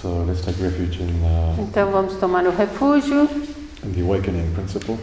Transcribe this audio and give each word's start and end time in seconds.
So 0.00 0.24
let's 0.26 0.40
take 0.44 0.60
refuge 0.62 1.00
in, 1.02 1.08
uh, 1.24 1.56
Então 1.62 1.90
vamos 1.90 2.14
tomar 2.16 2.44
o 2.46 2.50
refúgio 2.50 3.28
in 3.84 3.92
the 3.94 4.02
awakening 4.02 4.52
principle 4.54 4.96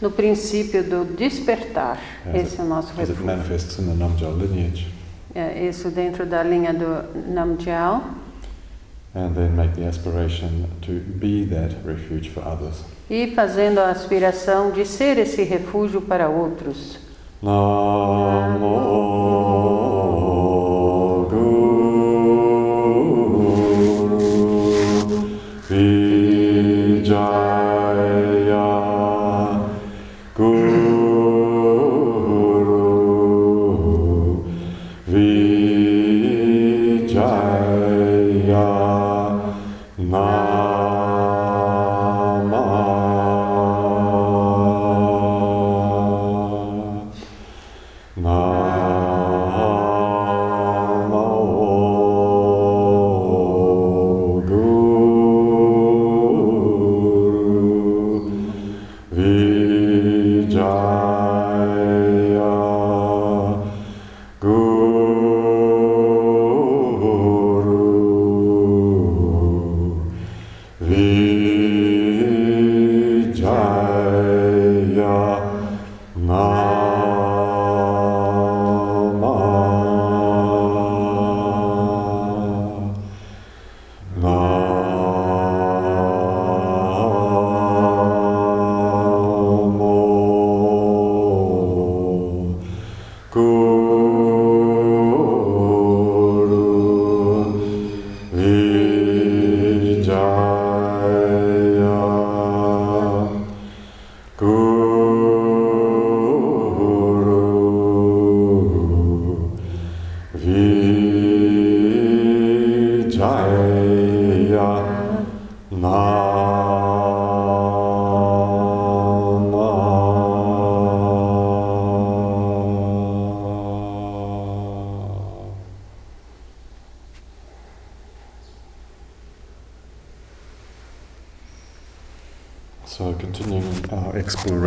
no 0.00 0.10
princípio 0.10 0.82
do 0.82 1.04
despertar. 1.04 1.98
as 2.26 2.34
Esse 2.34 2.54
it, 2.54 2.60
é 2.60 2.64
o 2.64 2.66
nosso 2.66 2.88
as 2.92 2.98
it 2.98 3.08
refúgio. 3.12 3.24
manifests 3.26 3.78
in 3.78 3.86
the 3.86 3.94
Namjal 3.94 4.32
lineage, 4.36 4.86
É 5.34 5.68
isso 5.68 5.90
dentro 5.90 6.24
da 6.26 6.42
linha 6.42 6.72
do 6.72 7.04
Namgyal. 7.32 8.02
and 9.14 9.32
then 9.34 9.54
make 9.54 9.74
the 9.74 9.86
aspiration 9.86 10.66
to 10.82 10.92
be 11.20 11.44
that 11.46 11.74
refuge 11.84 12.30
for 12.30 12.42
others. 12.46 12.82
E 13.08 13.32
fazendo 13.34 13.78
a 13.78 13.90
aspiração 13.90 14.70
de 14.72 14.84
ser 14.86 15.18
esse 15.18 15.42
refúgio 15.44 16.00
para 16.00 16.28
outros. 16.28 16.98
Namo 17.42 18.64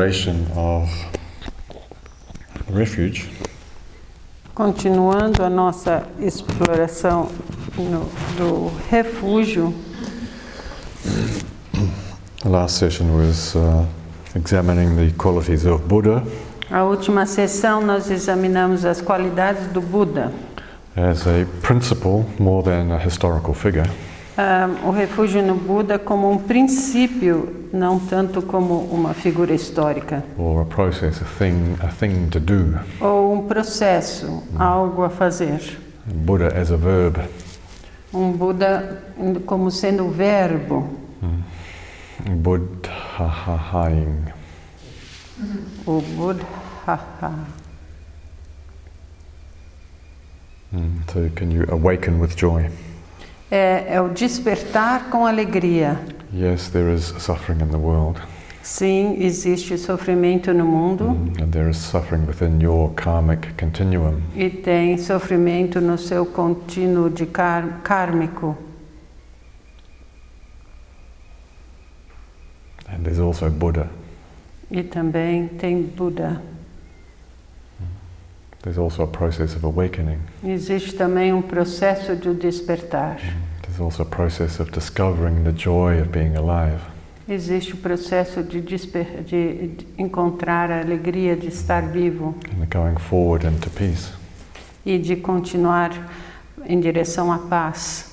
exploration 0.08 0.46
of 0.56 0.90
refuge, 2.70 3.30
Continuando 4.56 5.44
a 5.44 5.50
nossa 5.52 6.08
exploração 6.20 7.30
no- 7.78 8.10
do 8.38 8.72
refúgio, 8.90 9.72
the 12.42 12.50
last 12.50 12.78
session 12.78 13.16
was 13.18 13.56
uh, 13.56 13.86
examining 14.36 14.96
the 14.96 15.12
qualities 15.18 15.66
of 15.66 15.84
Buddha 15.88 16.24
a 16.72 16.84
última 16.84 17.26
sessão 17.26 17.82
nós 17.82 18.10
examinamos 18.10 18.84
as 18.84 19.00
qualidades 19.02 19.68
do 19.68 19.80
Buda. 19.82 20.32
as 20.96 21.28
a 21.28 21.46
principle 21.62 22.26
more 22.40 22.64
than 22.64 22.92
a 22.94 22.98
historical 23.06 23.54
figure. 23.54 23.88
Ah, 24.38 24.68
o 24.84 24.90
refúgio 24.92 25.42
no 25.44 25.54
Buda 25.56 25.98
como 26.00 26.30
um 26.32 26.38
princípio, 26.40 27.57
não 27.74 28.00
tanto 28.00 28.42
como 28.42 28.80
uma 28.86 29.14
figura 29.14 29.54
histórica. 29.54 30.24
or 30.38 30.62
a 30.62 30.66
process, 30.66 31.22
a 31.22 31.26
thing, 31.26 31.76
a 31.82 31.88
thing 31.88 32.28
to 32.30 32.40
do. 32.40 32.80
Ou 33.02 33.34
um 33.34 33.48
processo, 33.48 34.44
algo 34.58 35.04
a 35.04 35.10
fazer. 35.10 35.78
Buddha 36.06 36.48
as 36.60 36.72
a 36.72 36.78
verb. 36.78 37.20
Um 38.14 38.32
Buda 38.32 39.04
como 39.46 39.70
sendo 39.70 40.06
o 40.06 40.12
verbo, 40.12 40.88
Buddhaing. 42.26 44.24
o 45.86 46.02
Buddha. 46.02 46.46
Mm, 50.74 51.02
So 51.12 51.30
can 51.36 51.52
you 51.52 51.66
awaken 51.70 52.20
with 52.20 52.36
joy? 52.38 52.70
É, 53.52 53.96
é 53.96 54.02
o 54.02 54.10
despertar 54.10 55.10
com 55.10 55.26
alegria. 55.26 56.00
Yes, 56.34 56.70
there 56.70 56.90
is 56.94 57.14
suffering 57.20 57.62
in 57.62 57.70
the 57.72 57.78
world, 57.78 58.20
Sim, 58.62 59.16
existe 59.22 59.78
sofrimento 59.78 60.52
no 60.52 60.66
mundo 60.66 61.06
mm, 61.06 61.40
and 61.42 61.54
there 61.54 61.70
is 61.70 61.78
suffering 61.78 62.28
within 62.28 62.60
your 62.60 62.90
karmic 62.96 63.56
continuum. 63.58 64.22
e 64.36 64.50
tem 64.50 64.98
sofrimento 64.98 65.80
no 65.80 65.98
seu 65.98 66.26
contínuo 66.26 67.10
de 67.10 67.26
kar- 67.26 67.80
kármico. 67.82 68.58
And 72.90 73.04
there's 73.06 73.20
also 73.20 73.50
Buddha. 73.50 73.88
E 74.70 74.84
também 74.84 75.48
tem 75.48 75.82
Buda. 75.84 76.42
There's 78.64 78.78
also 78.78 79.04
a 79.04 79.08
process 79.08 79.56
of 79.56 79.66
awakening. 79.66 80.20
Existe 80.44 80.94
também 80.96 81.32
um 81.32 81.42
processo 81.42 82.16
de 82.18 82.34
despertar. 82.34 83.16
Also 83.16 83.57
a 83.80 84.06
process 84.06 84.60
of 84.60 84.72
discovering 84.72 85.44
the 85.44 85.52
joy 85.52 86.00
of 86.02 86.10
being 86.10 86.36
alive. 86.36 86.80
Existe 87.30 87.74
o 87.74 87.78
processo 87.78 88.42
de, 88.42 88.62
de 88.62 89.86
encontrar 89.98 90.72
a 90.72 90.80
alegria 90.80 91.36
de 91.36 91.48
estar 91.48 91.82
vivo 91.92 92.36
and 92.60 92.66
going 92.72 92.98
forward 92.98 93.46
into 93.46 93.70
peace. 93.70 94.14
e 94.86 94.98
de 94.98 95.18
continuar 95.18 95.92
em 96.66 96.80
direção 96.80 97.32
à 97.32 97.38
paz. 97.38 98.06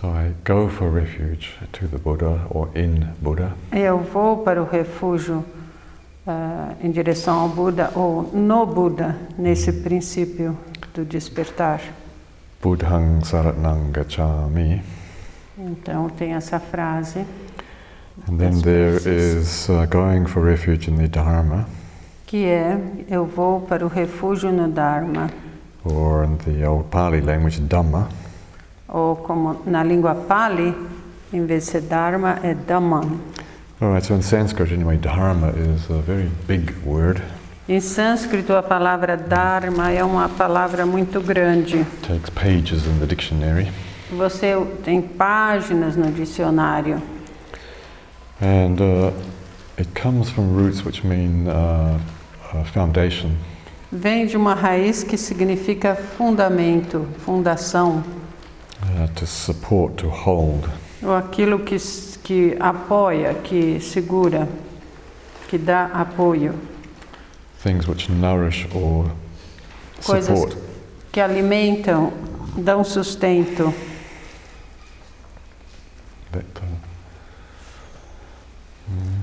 So 0.00 0.06
I 0.08 0.32
go 0.44 0.68
for 0.68 0.90
refuge 0.90 1.58
to 1.72 1.88
the 1.88 1.98
Buddha 1.98 2.46
or 2.50 2.68
in 2.74 3.06
Buddha. 3.20 3.52
Eu 3.72 3.98
vou 3.98 4.38
para 4.38 4.62
o 4.62 4.64
refúgio 4.64 5.44
ah, 6.26 6.74
em 6.82 6.90
direção 6.90 7.38
ao 7.40 7.48
Buda 7.48 7.90
ou 7.94 8.30
no 8.34 8.66
Buda, 8.66 9.16
nesse 9.38 9.72
princípio 9.72 10.56
do 10.94 11.04
despertar. 11.04 11.80
Buddhang 12.62 13.24
saratnang 13.26 13.90
gacchami. 13.90 14.82
Então 15.58 16.08
tem 16.10 16.34
essa 16.34 16.58
frase. 16.60 17.24
And 18.28 18.36
then 18.36 18.60
there 18.60 18.96
is 18.96 19.68
uh, 19.70 19.86
going 19.88 20.26
for 20.26 20.44
refuge 20.44 20.90
in 20.90 20.96
the 20.96 21.08
Dharma, 21.08 21.66
que 22.26 22.44
é 22.44 22.78
eu 23.08 23.24
vou 23.24 23.62
para 23.62 23.84
o 23.84 23.88
refúgio 23.88 24.52
no 24.52 24.68
Dharma, 24.68 25.30
or 25.84 26.24
in 26.24 26.36
the 26.36 26.68
old 26.68 26.88
Pali 26.90 27.22
language, 27.22 27.60
Dhamma. 27.62 28.08
ou 28.86 29.16
como 29.16 29.62
na 29.64 29.82
língua 29.82 30.14
Pali, 30.14 30.74
em 31.32 31.46
vez 31.46 31.64
de 31.64 31.70
ser 31.70 31.80
Dharma, 31.82 32.38
é 32.42 32.52
Dhamman. 32.54 33.20
Alright, 33.82 34.04
so 34.04 34.14
in 34.14 34.22
Sanskrit 34.22 34.72
anyway, 34.72 34.98
Dharma 34.98 35.48
is 35.50 35.88
a 35.88 36.02
very 36.02 36.30
big 36.46 36.74
word. 36.84 37.22
Em 37.68 37.80
sânscrito, 37.80 38.52
a 38.54 38.62
palavra 38.62 39.16
Dharma 39.16 39.90
é 39.90 40.04
uma 40.04 40.28
palavra 40.28 40.84
muito 40.84 41.20
grande. 41.20 41.86
takes 42.02 42.28
pages 42.30 42.86
in 42.86 42.98
the 42.98 43.06
dictionary. 43.06 43.70
Você 44.12 44.54
tem 44.84 45.00
páginas 45.00 45.96
no 45.96 46.10
dicionário. 46.10 47.00
And 48.42 48.80
uh, 48.80 49.12
It 49.80 49.94
comes 49.94 50.28
from 50.28 50.54
roots 50.54 50.84
which 50.84 51.02
mean 51.06 51.46
uh, 51.48 51.98
foundation. 52.74 53.30
Vem 53.90 54.26
de 54.26 54.36
uma 54.36 54.54
raiz 54.54 55.02
que 55.02 55.16
significa 55.16 55.94
fundamento, 55.96 57.08
fundação, 57.24 58.04
uh, 58.82 59.08
to 59.14 59.26
support, 59.26 59.94
to 59.94 60.08
hold. 60.08 60.68
ou 61.02 61.14
aquilo 61.14 61.60
que, 61.60 61.78
que 62.30 62.56
apoia, 62.60 63.34
que 63.34 63.80
segura, 63.80 64.48
que 65.48 65.58
dá 65.58 65.86
apoio, 65.86 66.54
Things 67.60 67.88
which 67.88 68.08
nourish 68.08 68.68
or 68.72 69.10
Coisas- 70.04 70.38
support. 70.38 70.56
que 71.10 71.20
alimentam, 71.20 72.12
dão 72.56 72.84
sustento. 72.84 73.74
Uh, 76.32 76.38
mm. 78.88 79.22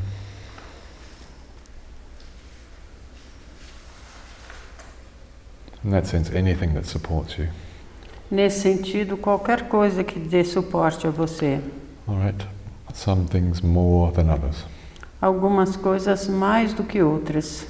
In 5.86 5.92
that 5.92 6.06
sense, 6.06 6.30
anything 6.36 6.74
that 6.74 6.86
supports 6.86 7.38
you. 7.38 7.48
Nesse 8.30 8.60
sentido, 8.60 9.16
qualquer 9.16 9.70
coisa 9.70 10.04
que 10.04 10.20
dê 10.20 10.44
suporte 10.44 11.08
a 11.08 11.10
você. 11.10 11.62
All 12.06 12.18
right. 12.18 12.57
Some 12.98 13.28
things 13.28 13.62
more 13.62 14.12
than 14.12 14.28
others. 14.28 14.66
Algumas 15.22 15.76
coisas 15.78 16.28
mais 16.28 16.74
do 16.74 16.84
que 16.84 17.00
outras. 17.00 17.68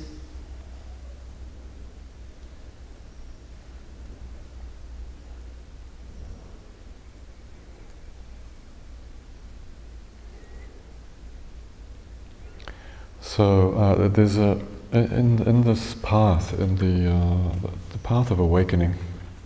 So 13.20 13.74
uh, 13.74 14.08
there's 14.08 14.38
a 14.38 14.58
in 14.94 15.44
in 15.46 15.62
this 15.64 15.94
path, 15.96 16.58
in 16.58 16.78
the 16.78 17.12
uh, 17.12 17.70
the 17.92 17.98
path 18.02 18.32
of 18.32 18.40
awakening, 18.40 18.96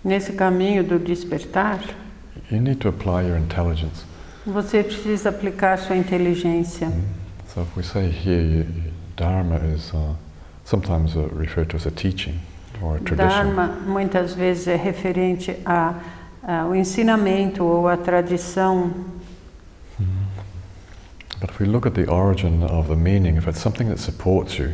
Nesse 0.03 0.31
caminho 0.31 0.87
do 0.87 0.99
despertar, 0.99 1.79
you 2.51 2.59
need 2.59 2.79
to 2.81 2.87
apply 2.87 3.23
your 3.23 3.35
intelligence. 3.35 4.05
Você 4.45 4.83
precisa 4.83 5.29
aplicar 5.29 5.77
sua 5.77 5.95
inteligência. 5.95 6.89
So 7.53 7.61
if 7.61 7.75
we 7.77 7.83
say 7.83 8.09
here, 8.09 8.65
Dharma 9.17 9.57
is 9.75 9.91
uh, 9.93 10.15
sometimes 10.65 11.15
uh, 11.15 11.27
referred 11.37 11.69
to 11.69 11.75
as 11.77 11.85
a 11.85 11.91
teaching 11.91 12.39
or 12.81 12.95
a 12.95 12.99
tradition. 12.99 13.27
Dharma 13.29 13.67
muitas 13.85 14.33
vezes 14.33 14.67
é 14.67 14.75
referente 14.75 15.55
a- 15.65 15.93
ao 16.43 16.75
ensinamento 16.75 17.63
ou 17.63 17.87
à 17.87 17.95
tradição, 17.97 18.91
But 21.39 21.49
if 21.49 21.59
we 21.59 21.65
look 21.65 21.87
at 21.87 21.93
the 21.95 22.07
origin 22.11 22.63
of 22.63 22.87
the 22.87 22.95
meaning, 22.95 23.35
if 23.37 23.47
it's 23.47 23.59
something 23.59 23.87
that 23.89 23.99
supports 23.99 24.57
you, 24.59 24.71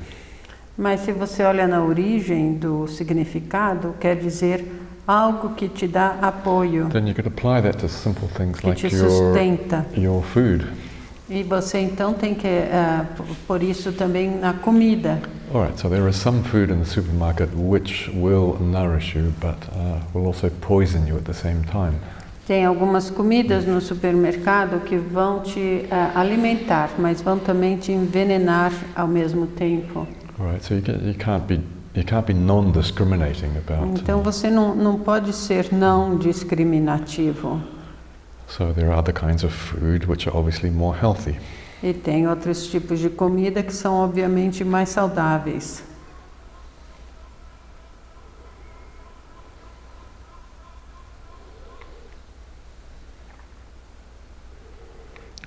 mas 0.77 0.99
se 1.01 1.11
você 1.11 1.43
olha 1.43 1.65
na 1.67 1.81
origem 1.81 2.53
do 2.53 2.87
significado, 2.87 3.95
quer 3.99 4.15
dizer 4.17 4.63
algo 5.07 5.49
que 5.55 5.67
te 5.69 5.87
dá 5.87 6.17
apoio, 6.21 6.89
then 6.89 7.07
you 7.07 7.13
could 7.15 7.27
apply 7.27 7.61
that 7.61 7.77
to 7.79 7.87
simple 7.87 8.27
things 8.27 8.59
que 8.59 8.67
like 8.67 8.87
te 8.87 8.93
your 8.95 9.09
sustenta. 9.09 9.85
your 9.95 10.21
food. 10.21 10.65
E 11.29 11.43
você 11.43 11.79
então 11.79 12.13
tem 12.13 12.33
que 12.35 12.47
p- 12.47 13.23
por 13.47 13.61
isso 13.61 13.91
também 13.91 14.29
na 14.29 14.53
comida. 14.53 15.19
All 15.53 15.61
right. 15.63 15.79
So 15.79 15.89
there 15.89 16.07
is 16.09 16.15
some 16.17 16.43
food 16.43 16.71
in 16.71 16.79
the 16.79 16.85
supermarket 16.85 17.49
which 17.55 18.09
will 18.13 18.57
nourish 18.59 19.15
you, 19.15 19.33
but 19.41 19.55
uh, 19.73 19.99
will 20.13 20.25
also 20.27 20.49
poison 20.61 21.05
you 21.07 21.15
at 21.17 21.23
the 21.25 21.33
same 21.33 21.63
time. 21.71 21.95
Tem 22.45 22.65
algumas 22.65 23.09
comidas 23.09 23.65
no 23.65 23.81
supermercado 23.81 24.79
que 24.85 24.97
vão 24.97 25.41
te 25.41 25.85
eh, 25.91 26.11
alimentar, 26.15 26.89
mas 26.97 27.21
vão 27.21 27.37
também 27.37 27.75
te 27.77 27.91
envenenar 27.91 28.71
ao 28.95 29.05
mesmo 29.07 29.47
tempo. 29.47 30.07
All 30.39 30.47
right. 30.51 30.63
So 30.63 30.73
you, 30.75 30.81
can, 30.81 30.99
you 31.05 31.13
can't 31.13 31.45
be 31.45 31.59
you 31.97 32.03
can't 32.03 32.27
be 32.27 32.33
non-discriminating 32.33 33.57
about. 33.57 33.99
Então 33.99 34.21
você 34.21 34.51
não, 34.51 34.75
não 34.75 34.99
pode 34.99 35.33
ser 35.33 35.73
não 35.73 36.15
discriminativo. 36.15 37.59
so 38.47 38.71
there 38.71 38.89
are 38.89 38.93
other 38.93 39.11
kinds 39.11 39.43
of 39.43 39.51
food 39.51 40.05
which 40.05 40.27
are 40.27 40.35
obviously 40.35 40.69
more 40.69 40.95
healthy. 40.95 41.37
E 41.81 41.93
tem 41.93 42.27
outros 42.27 42.67
tipos 42.67 42.99
de 42.99 43.09
comida 43.09 43.61
que 43.61 43.73
são 43.73 43.95
obviamente 43.95 44.63
mais 44.63 44.89
saudáveis. 44.89 45.83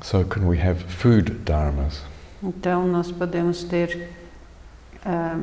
So 0.03 0.25
can 0.25 0.49
we 0.49 0.59
have 0.59 0.83
food 0.83 1.31
dharmas? 1.45 2.03
Então 2.43 2.87
nós 2.87 3.13
podemos 3.13 3.63
ter 3.63 4.11
ah, 5.05 5.39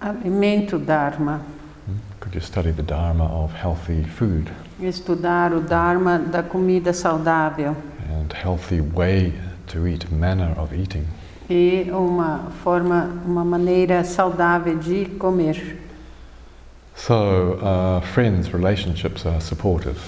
alimento 0.00 0.78
dharma, 0.78 1.40
Hmm? 1.86 1.94
Could 2.20 2.34
you 2.34 2.40
study 2.40 2.70
the 2.70 2.82
dharma 2.82 3.24
of 3.24 3.52
healthy 3.54 4.04
food 4.04 4.50
estudar 4.80 5.52
o 5.52 5.60
dharma 5.60 6.18
da 6.18 6.42
comida 6.42 6.92
saudável 6.92 7.74
and 8.10 8.32
healthy 8.32 8.80
way 8.80 9.32
to 9.66 9.86
eat, 9.86 10.10
manner 10.12 10.52
of 10.58 10.72
eating? 10.74 11.04
e 11.50 11.90
uma 11.90 12.50
forma, 12.62 13.08
uma 13.24 13.42
maneira 13.44 14.04
saudável 14.04 14.76
de 14.78 15.06
comer. 15.18 15.78
So 16.94 17.58
uh, 17.62 18.00
friends, 18.12 18.48
relationships 18.48 19.24
are 19.24 19.40
supportive. 19.40 19.98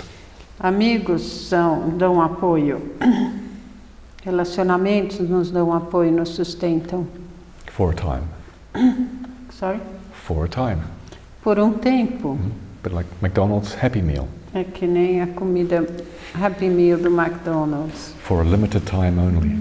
Amigos 0.59 1.23
são, 1.49 1.97
dão 1.97 2.21
apoio. 2.21 2.83
Relacionamentos 4.23 5.19
nos 5.21 5.51
dão 5.51 5.73
apoio, 5.73 6.13
nos 6.13 6.31
sustentam. 6.31 7.07
for 7.73 7.93
a 7.93 7.95
time. 7.95 8.27
Sorry? 9.61 9.79
For 10.27 10.47
a 10.47 10.49
time. 10.49 10.79
Por 11.43 11.59
um 11.59 11.75
tempo. 11.75 12.33
Hmm? 12.35 12.51
But 12.83 12.93
like 12.95 13.07
McDonald's 13.21 13.75
Happy 13.75 14.01
Meal, 14.01 14.27
É 14.55 14.65
que 14.65 14.87
nem 14.87 15.21
a 15.21 15.27
comida 15.27 15.85
Happy 16.35 16.69
Meal 16.71 16.99
do 16.99 17.11
McDonald's. 17.11 18.15
for 18.23 18.41
a 18.41 18.45
limited 18.45 18.85
time 18.87 19.21
only. 19.21 19.61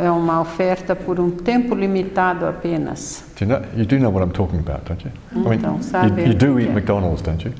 É 0.00 0.10
uma 0.10 0.40
oferta 0.40 0.94
por 0.96 1.18
um 1.20 1.28
tempo 1.30 1.74
limitado 1.74 2.46
apenas. 2.46 3.24
Do 3.36 3.44
you 3.44 3.48
know? 3.50 3.62
You 3.76 3.84
do 3.84 3.98
know 3.98 4.10
what 4.12 4.22
I'm 4.24 4.32
talking 4.32 4.60
about, 4.60 4.84
don't 4.88 5.04
you? 5.04 5.10
I 5.34 5.56
Então, 5.56 5.72
mean, 5.74 5.82
sabe 5.82 6.22
you, 6.22 6.28
you 6.28 6.34
do 6.34 6.60
eat. 6.60 6.70
McDonald's, 6.70 7.20
don't 7.20 7.44
you? 7.44 7.52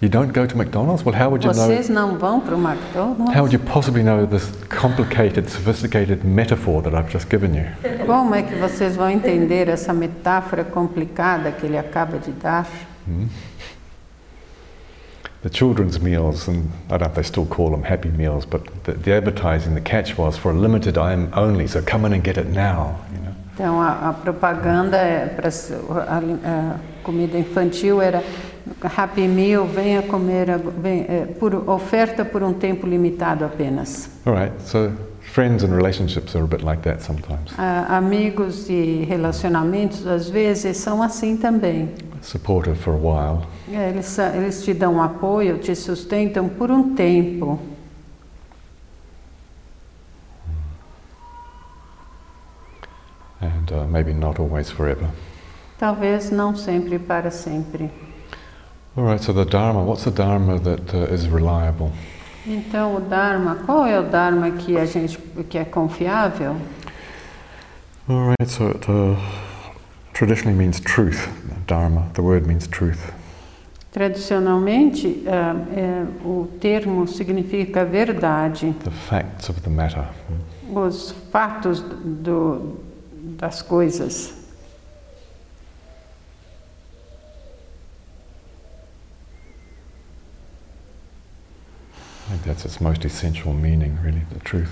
You 0.00 0.10
don't 0.10 0.34
go 0.34 0.46
to 0.46 0.56
McDonald's. 0.56 1.04
Well, 1.04 1.14
how 1.14 1.30
would 1.30 1.42
you 1.42 1.52
know? 1.52 1.68
Vocês 1.68 1.88
não 1.88 2.18
vão 2.18 2.38
para 2.40 2.54
o 2.54 2.58
How 2.58 2.70
McDonald's? 2.70 3.40
would 3.40 3.52
you 3.52 3.58
possibly 3.58 4.02
know 4.02 4.26
this 4.26 4.50
complicated, 4.68 5.48
sophisticated 5.48 6.22
metaphor 6.22 6.82
that 6.82 6.94
I've 6.94 7.10
just 7.10 7.30
given 7.30 7.54
you? 7.54 7.64
Como 8.04 8.34
é 8.34 8.42
que 8.42 8.54
vocês 8.56 8.94
vão 8.94 9.08
entender 9.08 9.68
essa 9.68 9.94
metáfora 9.94 10.64
complicada 10.64 11.50
que 11.50 11.64
ele 11.64 11.78
acaba 11.78 12.18
de 12.18 12.30
dar? 12.32 12.66
Hmm? 13.06 13.28
The 15.42 15.50
children's 15.50 15.98
meals, 15.98 16.46
and 16.48 16.68
I 16.90 16.98
don't 16.98 17.02
know 17.02 17.06
if 17.06 17.14
they 17.14 17.22
still 17.22 17.46
call 17.46 17.70
them 17.70 17.82
Happy 17.84 18.10
Meals, 18.10 18.44
but 18.44 18.64
the, 18.84 18.92
the 18.92 19.12
advertising, 19.14 19.74
the 19.74 19.80
catch 19.80 20.18
was 20.18 20.36
for 20.36 20.50
a 20.50 20.54
limited 20.54 20.96
time 20.96 21.30
only, 21.34 21.66
so 21.68 21.80
come 21.80 22.04
in 22.04 22.12
and 22.12 22.22
get 22.22 22.36
it 22.36 22.48
now. 22.48 22.98
You 23.12 23.20
know? 23.20 23.34
Então 23.54 23.80
a, 23.80 24.10
a 24.10 24.12
propaganda 24.12 24.98
é 24.98 25.26
para 25.26 25.48
a, 25.48 26.18
a 26.18 26.76
comida 27.02 27.38
infantil 27.38 28.02
era 28.02 28.22
Happy 28.96 29.28
Meal, 29.28 29.64
venha 29.66 30.02
comer, 30.02 30.58
vem, 30.80 31.06
é, 31.08 31.26
por 31.38 31.54
oferta 31.68 32.24
por 32.24 32.42
um 32.42 32.52
tempo 32.52 32.86
limitado 32.86 33.44
apenas. 33.44 34.10
All 34.26 34.34
right, 34.34 34.52
so 34.62 34.90
friends 35.20 35.62
and 35.64 35.74
relationships 35.74 36.34
are 36.34 36.44
a 36.44 36.46
bit 36.46 36.64
like 36.64 36.82
that 36.82 37.02
sometimes. 37.02 37.52
Ah, 37.58 37.96
amigos 37.96 38.68
e 38.68 39.04
relacionamentos 39.08 40.06
às 40.06 40.28
vezes 40.28 40.76
são 40.78 41.02
assim 41.02 41.36
também. 41.36 41.90
Supportive 42.22 42.76
for 42.76 42.94
a 42.94 42.96
while, 42.96 43.42
É, 43.72 43.90
Eles, 43.90 44.18
eles 44.18 44.64
te 44.64 44.74
dão 44.74 45.00
apoio, 45.02 45.58
te 45.58 45.74
sustentam 45.76 46.48
por 46.48 46.70
um 46.70 46.94
tempo, 46.94 47.58
and 53.40 53.70
uh, 53.72 53.86
maybe 53.86 54.12
not 54.12 54.38
always 54.38 54.70
forever. 54.70 55.08
talvez 55.78 56.30
não 56.30 56.56
sempre 56.56 56.98
para 56.98 57.30
sempre. 57.30 57.90
All 58.96 59.04
right, 59.04 59.20
so 59.20 59.32
the 59.32 59.44
Dharma, 59.44 59.84
what's 59.84 60.04
the 60.04 60.10
Dharma 60.10 60.58
that 60.60 60.94
uh, 60.94 61.12
is 61.12 61.26
reliable? 61.28 61.92
Então 62.46 62.96
o 62.96 63.00
Dharma, 63.00 63.56
qual 63.66 63.84
é 63.86 63.98
o 64.00 64.04
Dharma 64.04 64.50
que 64.52 64.78
a 64.78 64.86
gente 64.86 65.18
que 65.50 65.58
é 65.58 65.64
confiável? 65.64 66.56
All 68.08 68.28
right, 68.28 68.48
so 68.50 68.68
it 68.68 68.88
uh, 68.88 69.16
traditionally 70.14 70.56
means 70.56 70.80
truth. 70.80 71.28
Dharma, 71.66 72.08
the 72.14 72.22
word 72.22 72.46
means 72.46 72.66
truth. 72.66 73.12
Tradicionalmente, 73.92 75.24
ah, 75.26 75.54
é, 75.74 76.04
o 76.24 76.46
termo 76.60 77.06
significa 77.06 77.84
verdade, 77.84 78.74
The 78.84 78.90
facts 78.90 79.48
of 79.48 79.60
the 79.62 79.70
matter. 79.70 80.04
os 80.70 81.14
fatos 81.32 81.80
do, 81.80 82.76
das 83.38 83.62
coisas. 83.62 84.35
That's 92.44 92.64
its 92.64 92.80
most 92.80 93.04
essential 93.04 93.52
meaning, 93.52 93.96
really, 94.02 94.22
the 94.32 94.40
truth. 94.40 94.70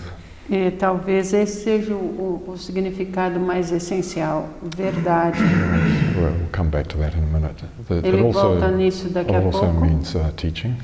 E 0.51 0.71
talvez 0.73 1.33
esse 1.33 1.63
seja 1.65 1.95
o, 1.95 2.45
o, 2.49 2.59
significado 2.59 3.41
mais 3.41 3.73
essencial, 3.73 4.49
verdade. 4.77 5.39
We'll 6.17 6.31
we'll 6.33 6.49
come 6.53 6.69
back 6.71 6.87
to 6.91 6.99
that 6.99 7.17
in 7.17 7.23
a 7.25 7.27
minute. 7.27 7.65
The- 7.89 7.99
It 7.99 8.07
Ele 8.09 8.21
also, 8.23 8.41
volta 8.41 8.71
nisso 8.71 9.09
daqui 9.09 9.35
a 9.35 9.39
also 9.39 9.61
pouco. 9.61 9.81
means 9.81 10.15
uh, 10.15 10.31
teaching. 10.37 10.77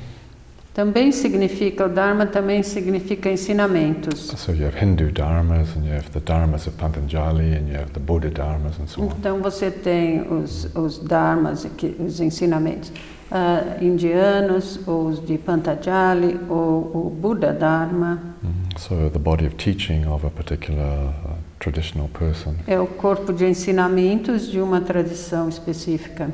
Também 0.73 1.11
significa, 1.11 1.85
o 1.85 1.89
Dharma 1.89 2.25
também 2.25 2.63
significa 2.63 3.29
ensinamentos. 3.29 4.33
So 4.37 4.53
you 4.53 4.65
have 4.65 4.77
Hindu 4.83 5.11
dharmas, 5.11 5.75
and 5.75 5.85
you 5.85 5.93
have 5.93 6.09
the 6.11 6.21
dharmas 6.21 6.65
of 6.65 6.77
Patanjali, 6.77 7.53
and 7.55 7.67
you 7.69 7.75
have 7.77 7.91
the 7.91 7.99
Buddha 7.99 8.29
dharmas, 8.31 8.79
and 8.79 8.87
so 8.87 9.01
on. 9.01 9.05
Então 9.19 9.41
você 9.41 9.69
tem 9.69 10.21
os, 10.21 10.69
os 10.73 10.97
Dharmas, 10.99 11.67
os 11.99 12.19
ensinamentos 12.21 12.91
ah, 13.31 13.77
indianos, 13.81 14.79
os 14.87 15.25
de 15.25 15.37
Pantajali, 15.37 16.39
ou 16.49 16.91
o 16.93 17.09
Buda 17.09 17.53
Dharma. 17.53 18.19
Mm. 18.43 18.51
So 18.79 19.09
the 19.09 19.19
body 19.19 19.45
of 19.45 19.55
teaching 19.55 20.05
of 20.07 20.25
a 20.25 20.29
particular 20.29 21.09
uh, 21.09 21.33
traditional 21.59 22.07
person. 22.09 22.55
É 22.67 22.79
o 22.79 22.87
corpo 22.87 23.31
de 23.33 23.45
ensinamentos 23.45 24.47
de 24.49 24.59
uma 24.59 24.81
tradição 24.81 25.47
específica. 25.49 26.29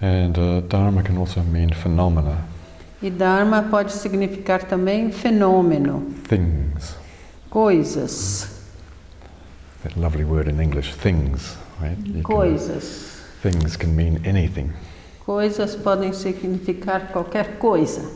And 0.00 0.32
uh, 0.36 0.60
dharma 0.68 1.02
can 1.02 1.16
also 1.18 1.40
mean 1.42 1.70
phenomena, 1.72 2.38
E 3.02 3.10
Dharma 3.10 3.62
pode 3.62 3.92
significar 3.92 4.62
também 4.64 5.10
fenômeno, 5.12 6.02
things. 6.28 6.96
coisas, 7.50 8.48
That 9.82 9.98
lovely 9.98 10.24
word 10.24 10.48
in 10.50 10.60
English, 10.60 10.94
things. 10.96 11.56
Right? 11.80 11.98
You 12.06 12.14
can- 12.14 12.22
coisas. 12.22 13.22
things 13.42 13.76
can 13.76 13.94
mean 13.94 14.20
anything. 14.24 14.70
Coisas 15.26 15.74
podem 15.74 16.12
significar 16.12 17.08
qualquer 17.08 17.58
coisa. 17.58 18.08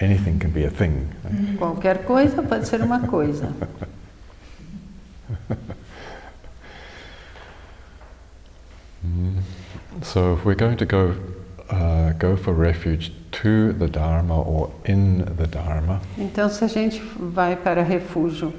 Anything 0.00 0.38
can 0.38 0.50
be 0.50 0.64
a 0.64 0.70
thing. 0.70 1.06
right? 1.22 1.58
Qualquer 1.58 2.04
coisa 2.04 2.42
pode 2.42 2.66
ser 2.66 2.80
uma 2.80 3.06
coisa. 3.06 3.52
So 10.02 10.34
if 10.34 10.44
we're 10.44 10.54
going 10.54 10.76
to 10.78 10.86
go 10.86 11.14
uh, 11.68 12.12
go 12.14 12.36
for 12.36 12.52
refuge 12.52 13.12
to 13.32 13.72
the 13.72 13.86
Dharma 13.86 14.40
or 14.40 14.70
in 14.84 15.24
the 15.36 15.46
Dharma, 15.46 16.00
Então, 16.18 16.48
se 16.48 16.64
a 16.64 16.68
gente 16.68 17.00
vai 17.18 17.56
para 17.56 17.82
refúgio 17.82 18.52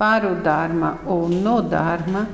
para 0.00 0.32
o 0.32 0.36
Dharma 0.36 0.96
ou 1.04 1.28
no 1.28 1.60
Dharma, 1.60 2.26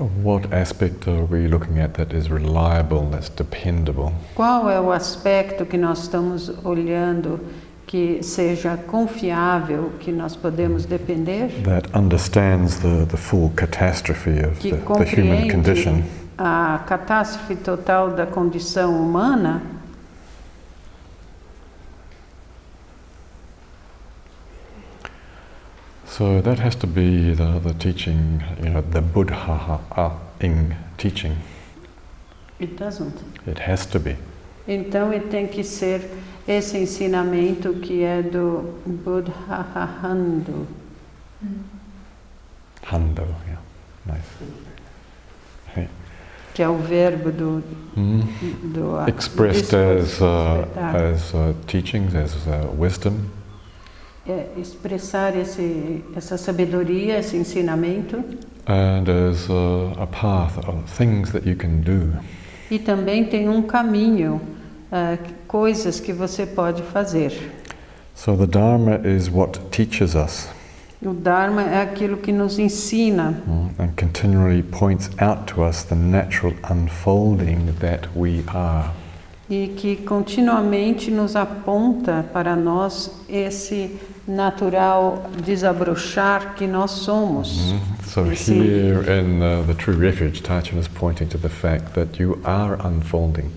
mm, 0.00 0.24
what 0.24 0.52
aspect 0.52 1.08
are 1.08 1.22
we 1.30 1.46
looking 1.46 1.78
at 1.78 1.92
that 1.94 2.12
is 2.12 2.26
reliable, 2.28 3.08
that's 3.12 3.28
dependable? 3.28 4.12
qual 4.34 4.68
é 4.68 4.80
o 4.80 4.90
aspecto 4.90 5.64
que 5.64 5.78
nós 5.78 6.00
estamos 6.00 6.50
olhando 6.64 7.38
que 7.86 8.20
seja 8.20 8.76
confiável, 8.88 9.92
que 10.00 10.10
nós 10.10 10.34
podemos 10.34 10.86
depender, 10.86 11.50
That 11.62 11.88
understands 11.96 12.78
the, 12.78 13.06
the 13.06 13.16
full 13.16 13.52
catastrophe 13.54 14.40
of 14.44 14.58
the, 14.60 14.72
the 14.72 15.22
human 15.22 15.48
condition. 15.48 16.02
a 16.36 16.80
catástrofe 16.84 17.54
total 17.54 18.10
da 18.10 18.26
condição 18.26 19.00
humana? 19.00 19.62
So 26.16 26.40
that 26.42 26.60
has 26.60 26.76
to 26.76 26.86
be 26.86 27.34
the, 27.34 27.58
the 27.58 27.74
teaching, 27.74 28.40
you 28.62 28.68
know, 28.70 28.82
the 28.82 29.00
Buddha-ing 29.02 30.76
teaching. 30.96 31.36
It 32.60 32.76
doesn't. 32.76 33.20
It 33.48 33.58
has 33.58 33.84
to 33.86 33.98
be. 33.98 34.16
Então, 34.68 35.12
ele 35.12 35.26
tem 35.28 35.48
que 35.48 35.64
ser 35.64 36.08
esse 36.46 36.78
ensinamento 36.78 37.74
que 37.80 38.04
é 38.04 38.22
do 38.22 38.78
Buddha 38.86 39.32
Hando. 40.04 40.68
Hando, 42.92 43.22
yeah, 43.48 43.60
nice. 44.06 44.28
Hey. 45.74 45.88
que 46.54 46.62
é 46.62 46.68
o 46.68 46.78
verbo 46.78 47.32
do, 47.32 47.64
Mm. 47.96 48.22
do 48.72 49.08
Expressed 49.08 49.74
as, 49.74 50.20
uh, 50.20 50.64
as 50.76 51.34
uh, 51.34 51.54
teachings, 51.66 52.14
as 52.14 52.34
uh, 52.46 52.70
wisdom, 52.78 53.14
É 54.26 54.46
expressar 54.56 55.36
esse, 55.36 56.02
essa 56.16 56.38
sabedoria, 56.38 57.18
esse 57.18 57.36
ensinamento 57.36 58.24
and 58.66 59.08
as 59.08 59.48
uh, 59.48 59.92
a 59.98 60.06
path 60.06 60.56
of 60.66 60.84
things 60.96 61.32
that 61.32 61.46
you 61.46 61.56
can 61.56 61.80
do. 61.80 62.12
e 62.70 62.78
também 62.78 63.24
tem 63.24 63.48
um 63.48 63.62
caminho, 63.62 64.40
ah, 64.90 65.18
coisas 65.46 66.00
que 66.00 66.12
você 66.12 66.46
pode 66.46 66.82
fazer. 66.82 67.32
So 68.14 68.36
the 68.36 68.46
Dharma 68.46 69.00
is 69.04 69.28
what 69.28 69.60
teaches 69.70 70.14
us 70.14 70.48
O 71.02 71.12
Dharma 71.12 71.62
é 71.62 71.82
aquilo 71.82 72.16
que 72.16 72.32
nos 72.32 72.58
ensina 72.58 73.42
mm, 73.46 73.70
and 73.78 73.88
continually 73.94 74.62
points 74.62 75.10
out 75.20 75.52
to 75.52 75.62
us 75.62 75.82
the 75.82 75.94
natural 75.94 76.54
unfolding 76.70 77.74
that 77.80 78.08
we 78.16 78.42
are. 78.48 78.90
E 79.48 79.68
que 79.76 79.96
continuamente 79.96 81.10
nos 81.10 81.36
aponta 81.36 82.24
para 82.32 82.56
nós 82.56 83.10
esse 83.28 83.98
natural 84.26 85.24
desabrochar 85.44 86.54
que 86.54 86.66
nós 86.66 86.92
somos. 86.92 87.72
Mm. 87.72 87.80
So 88.06 88.24
You 88.26 88.36
see. 88.36 88.54
here 88.54 89.02
in 89.20 89.42
uh, 89.42 89.66
the 89.66 89.74
True 89.74 89.96
Refuge, 89.96 90.42
Tachan 90.42 90.78
is 90.78 90.88
pointing 90.88 91.28
to 91.28 91.38
the 91.38 91.48
fact 91.48 91.94
that 91.94 92.18
you 92.22 92.38
are 92.44 92.76
unfolding. 92.86 93.50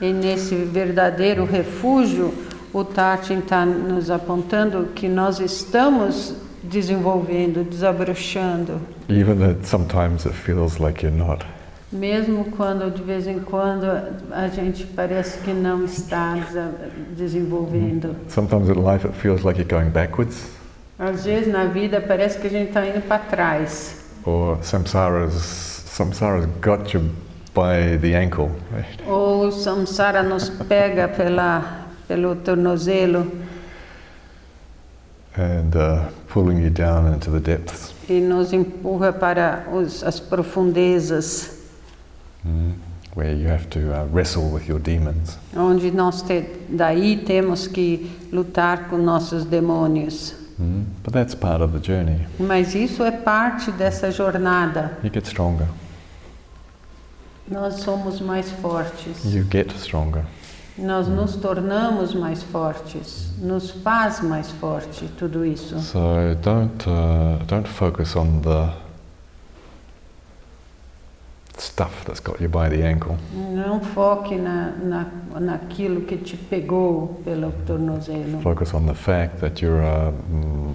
E 0.00 0.12
nesse 0.12 0.54
verdadeiro 0.54 1.44
refúgio, 1.44 2.32
o 2.72 2.84
Tatin 2.84 3.38
está 3.38 3.64
nos 3.66 4.10
apontando 4.10 4.88
que 4.94 5.08
nós 5.08 5.40
estamos 5.40 6.34
desenvolvendo, 6.62 7.64
desabrochando, 7.64 8.80
Even 9.08 9.38
that 9.38 9.66
sometimes 9.66 10.26
it 10.26 10.34
feels 10.34 10.78
like 10.78 11.02
you're 11.04 11.16
not. 11.16 11.44
Mesmo 11.90 12.44
quando 12.56 12.90
de 12.90 13.02
vez 13.02 13.26
em 13.26 13.38
quando 13.38 13.84
a 14.30 14.48
gente 14.48 14.84
parece 14.86 15.38
que 15.38 15.52
não 15.52 15.84
está 15.84 16.34
desenvolvendo. 17.16 18.14
Sometimes 18.28 18.68
in 18.68 18.74
life 18.74 19.06
it 19.06 19.16
feels 19.16 19.42
like 19.42 19.58
you're 19.58 19.64
going 19.68 19.90
backwards, 19.90 20.50
Às 20.98 21.24
vezes 21.24 21.52
na 21.52 21.64
vida 21.66 22.00
parece 22.00 22.38
que 22.38 22.46
a 22.48 22.50
gente 22.50 22.68
está 22.68 22.84
indo 22.86 23.00
para 23.06 23.18
trás, 23.20 24.04
or 24.24 24.58
samsara's, 24.62 25.32
samsara's 25.86 26.46
got 26.60 26.92
you 26.92 27.00
by 27.54 27.96
the 28.00 28.14
ankle. 28.16 28.50
Right? 28.72 29.02
ou 29.06 29.46
o 29.46 29.52
samsara 29.52 30.22
nos 30.22 30.50
pega 30.50 31.08
pela, 31.08 31.86
pelo 32.06 32.36
tornozelo 32.36 33.26
and 35.36 35.76
uh, 35.76 36.10
pulling 36.28 36.60
you 36.62 36.70
down 36.70 37.12
into 37.14 37.30
the 37.30 37.38
depths. 37.40 37.94
e 38.08 38.20
nos 38.20 38.52
empurra 38.52 39.12
para 39.12 39.66
os, 39.72 40.02
as 40.02 40.18
profundezas. 40.20 41.57
Mm. 42.44 42.74
Where 43.14 43.34
you 43.34 43.48
have 43.48 43.68
to 43.70 43.80
uh, 43.92 44.04
wrestle 44.12 44.50
with 44.50 44.68
your 44.68 44.78
demons. 44.78 45.38
onde 45.56 45.90
nós 45.90 46.22
te, 46.22 46.44
daí 46.68 47.16
temos 47.16 47.66
que 47.66 48.10
lutar 48.30 48.88
com 48.88 48.98
nossos 48.98 49.44
demônios. 49.44 50.34
Mm. 50.60 50.84
But 51.02 51.12
that's 51.12 51.34
part 51.34 51.62
of 51.62 51.72
the 51.72 51.80
journey. 51.80 52.26
Mas 52.38 52.74
isso 52.74 53.02
é 53.02 53.10
parte 53.10 53.70
dessa 53.72 54.10
jornada. 54.10 54.98
You 55.02 55.10
get 55.12 55.26
stronger. 55.26 55.66
Nós 57.50 57.80
somos 57.80 58.20
mais 58.20 58.50
fortes. 58.50 59.24
You 59.24 59.44
get 59.50 59.72
stronger. 59.78 60.24
Nós 60.76 61.08
nos 61.08 61.34
tornamos 61.36 62.14
mais 62.14 62.42
fortes. 62.42 63.32
Nos 63.38 63.70
faz 63.70 64.20
mais 64.20 64.50
forte 64.50 65.08
tudo 65.18 65.44
isso. 65.44 65.78
So 65.80 66.34
don't 66.42 66.88
uh, 66.88 67.44
don't 67.46 67.68
focus 67.68 68.14
on 68.14 68.42
the 68.42 68.70
stuff 71.60 72.04
that's 72.04 72.20
got 72.20 72.40
you 72.40 72.48
by 72.48 72.68
the 72.68 72.82
ankle. 72.82 73.16
Não 73.32 73.80
foque 73.80 74.36
na, 74.36 74.70
na, 74.76 75.06
naquilo 75.40 76.02
que 76.02 76.16
te 76.16 76.36
pegou 76.36 77.20
pelo 77.24 77.52
tornozelo. 77.66 78.40
Focus 78.42 78.74
on 78.74 78.86
the 78.86 78.94
fact 78.94 79.40
that 79.40 79.60
you're 79.62 79.82
a 79.82 80.12
mm, 80.12 80.74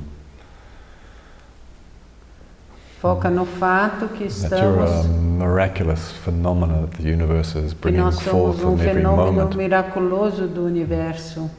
Foca 3.04 3.30
no 3.30 3.46
fato 3.46 4.08
que 4.08 4.30
that 4.30 4.62
you're 4.62 4.80
a 4.80 4.86
estamos 4.86 5.06
miraculous 5.38 6.12
phenomena 6.24 6.88
that 6.88 6.98
the 6.98 7.04
universe 7.04 7.54
is 7.54 7.74
bringing 7.74 8.10
forth 8.12 8.64
um 8.64 8.80
in 8.80 8.88
every 8.88 9.04
moment, 9.04 9.56
miraculoso 9.58 10.48
do 10.48 10.68
universo. 10.70 11.50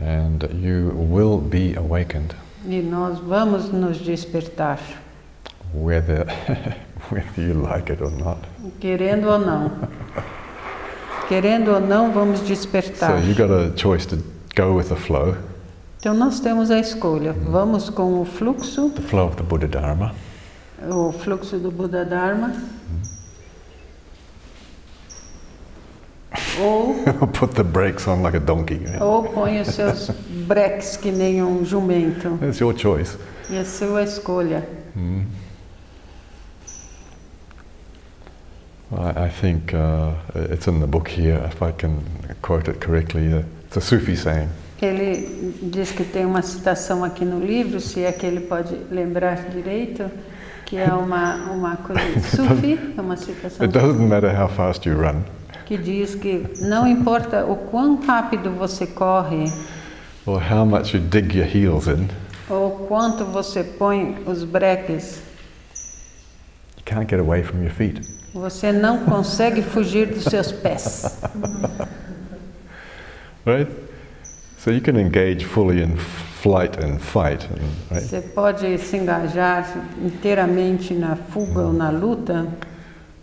and 0.00 0.48
you 0.52 0.90
will 0.94 1.38
be 1.38 1.74
awakened, 1.74 2.34
E 2.68 2.80
nós 2.80 3.18
vamos 3.18 3.72
nos 3.72 3.98
despertar, 3.98 4.78
whether 5.72 6.24
whether 7.10 7.42
you 7.42 7.54
like 7.62 7.90
it 7.92 8.02
or 8.02 8.10
not. 8.10 8.38
querendo 8.80 9.28
ou 9.28 9.38
não. 9.38 9.70
Querendo 11.28 11.72
ou 11.72 11.80
não, 11.80 12.12
vamos 12.12 12.40
So 12.40 12.44
despertar. 12.46 13.22
you 13.26 13.34
got 13.34 13.50
a 13.50 13.72
choice 13.76 14.06
to 14.08 14.18
go 14.56 14.76
with 14.76 14.88
the 14.88 14.96
flow, 14.96 15.34
Então 15.98 16.12
nós 16.14 16.38
temos 16.40 16.70
a 16.70 16.78
escolha. 16.78 17.32
Vamos 17.32 17.88
com 17.88 18.20
o 18.20 18.24
fluxo, 18.26 18.90
the 18.90 19.00
flow 19.02 19.26
of 19.28 19.36
the 19.36 19.42
Buddha 19.42 19.66
Dharma, 19.66 20.14
o 20.86 21.12
fluxo 21.12 21.56
do 21.58 21.70
Buda 21.70 22.04
Dharma, 22.04 22.52
Ou, 26.60 26.94
put 27.32 27.54
the 27.54 27.62
brakes 27.64 28.06
on 28.06 28.22
like 28.22 28.36
a 28.36 28.40
donkey. 28.40 28.80
ou 29.00 29.22
põe 29.24 29.60
os 29.60 29.68
seus 29.68 30.10
breques 30.46 30.96
que 30.96 31.10
nem 31.10 31.42
um 31.42 31.64
jumento. 31.64 32.38
It's 32.42 32.58
your 32.60 32.76
choice. 32.76 33.16
E 33.50 33.56
a 33.58 33.64
sua 33.64 34.02
escolha. 34.02 34.66
Mm. 34.94 35.22
I, 38.98 39.26
I 39.26 39.28
think 39.28 39.74
uh, 39.74 40.12
it's 40.34 40.66
in 40.66 40.80
the 40.80 40.86
book 40.86 41.08
here, 41.08 41.40
if 41.46 41.62
I 41.62 41.72
can 41.72 42.02
quote 42.42 42.68
it 42.68 42.80
correctly. 42.80 43.26
It's 43.66 43.76
a 43.76 43.80
Sufi 43.80 44.16
saying. 44.16 44.48
Ele 44.82 45.58
diz 45.62 45.92
que 45.92 46.04
tem 46.04 46.26
uma 46.26 46.42
citação 46.42 47.04
aqui 47.04 47.24
no 47.24 47.40
livro, 47.40 47.80
se 47.80 48.04
é 48.04 48.12
que 48.12 48.26
ele 48.26 48.40
pode 48.40 48.74
lembrar 48.90 49.48
direito, 49.48 50.10
que 50.66 50.76
é 50.76 50.92
uma, 50.92 51.50
uma 51.50 51.76
coisa 51.76 52.02
sufi, 52.20 52.78
é 52.96 53.00
uma 53.00 53.16
citação 53.16 53.64
It 53.64 53.72
doesn't 53.72 54.06
matter 54.06 54.30
how 54.30 54.48
fast 54.48 54.86
you 54.86 54.96
run 54.96 55.22
que 55.64 55.78
diz 55.78 56.14
que 56.14 56.44
não 56.60 56.86
importa 56.86 57.44
o 57.44 57.56
quão 57.56 58.00
rápido 58.00 58.50
você 58.50 58.86
corre 58.86 59.44
or 60.26 60.40
how 60.40 60.64
much 60.64 60.94
you 60.94 61.00
dig 61.00 61.36
your 61.36 61.46
heels 61.46 61.86
in, 61.86 62.08
ou 62.48 62.86
quanto 62.86 63.24
você 63.24 63.64
põe 63.64 64.16
os 64.26 64.44
breques, 64.44 65.22
you 66.76 66.82
can't 66.84 67.08
get 67.08 67.20
away 67.20 67.42
from 67.42 67.62
your 67.62 67.72
feet. 67.72 68.00
Você 68.34 68.72
não 68.72 69.04
consegue 69.04 69.62
fugir 69.62 70.06
dos 70.08 70.24
seus 70.24 70.50
pés. 70.50 71.20
Right? 73.46 73.70
So 74.58 74.70
you 74.70 74.80
can 74.80 74.98
engage 74.98 75.44
fully 75.44 75.82
in 75.82 75.96
flight 75.96 76.78
and 76.82 76.98
fight, 76.98 77.46
right? 77.90 78.06
Você 78.06 78.20
pode 78.20 78.78
se 78.78 78.96
engajar 78.96 79.66
inteiramente 80.02 80.94
na 80.94 81.14
fuga 81.14 81.60
ou 81.60 81.72
na 81.72 81.90
luta, 81.90 82.46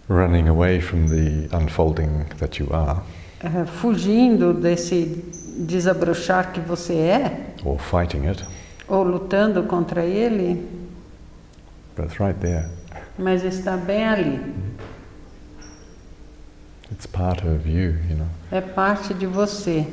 running 0.08 0.48
away 0.48 0.80
from 0.80 1.08
the 1.08 1.50
unfolding 1.56 2.26
that 2.38 2.62
you 2.62 2.68
are, 2.72 3.02
eh, 3.44 3.66
fugindo 3.66 4.54
desse 4.54 5.26
desabrochar 5.58 6.52
que 6.54 6.60
você 6.60 6.94
é, 6.94 7.56
or 7.66 7.80
fighting 7.80 8.28
it, 8.28 8.46
ou 8.88 9.04
lutando 9.04 9.64
contra 9.64 10.04
ele, 10.04 10.64
but 11.96 12.06
it's 12.06 12.20
right 12.20 12.40
there. 12.40 12.68
mas 13.18 13.44
está 13.44 13.76
bem 13.76 14.06
ali. 14.06 14.40
It's 16.92 17.06
part 17.06 17.44
of 17.44 17.66
you, 17.66 17.96
you 18.10 18.16
know. 18.16 18.28
É 18.52 18.60
parte 18.60 19.14
de 19.14 19.26
você. 19.26 19.88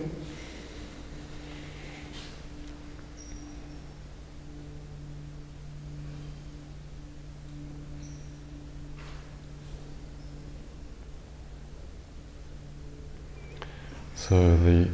So 14.17 14.35
the 14.64 14.90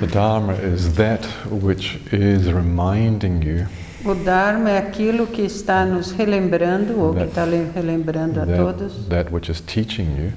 the 0.00 0.06
Dharma 0.06 0.54
is 0.54 0.94
that 0.94 1.24
which 1.50 2.00
is 2.10 2.50
reminding 2.50 3.42
you 3.42 3.66
O 4.04 4.14
Dharma 4.14 4.70
é 4.70 4.78
aquilo 4.78 5.26
que 5.26 5.42
está 5.42 5.84
nos 5.84 6.12
relembrando, 6.12 7.00
ou 7.00 7.14
que 7.14 7.24
está 7.24 7.44
relembrando 7.44 8.40
a 8.40 8.46
that, 8.46 8.56
todos, 8.56 9.06
that 9.08 9.32
which 9.32 9.50
is 9.50 9.60
teaching 9.60 10.16
you 10.16 10.32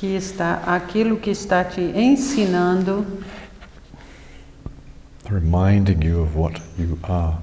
que 0.00 0.16
está 0.16 0.62
aquilo 0.64 1.18
que 1.18 1.30
está 1.30 1.62
te 1.62 1.82
ensinando, 1.82 3.04
reminding 5.28 6.02
you 6.02 6.22
of 6.22 6.34
what 6.34 6.58
you 6.78 6.98
are. 7.02 7.36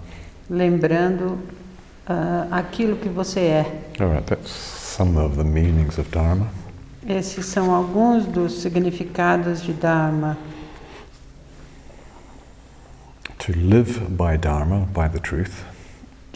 lembrando 0.49 1.37
ah, 2.07 2.47
aquilo 2.49 2.97
que 2.97 3.09
você 3.09 3.41
é. 3.41 3.83
All 3.99 4.11
right, 4.11 4.25
that's 4.25 4.49
some 4.49 5.19
of 5.19 5.37
the 5.37 5.43
meanings 5.43 5.99
of 5.99 6.09
Dharma. 6.09 6.47
Esses 7.07 7.45
são 7.45 7.71
alguns 7.71 8.25
dos 8.25 8.53
significados 8.53 9.61
de 9.61 9.73
Dharma. 9.73 10.35
To 13.37 13.51
live 13.55 13.99
by 14.09 14.35
Dharma, 14.35 14.87
by 14.95 15.07
the 15.07 15.19
truth, 15.19 15.63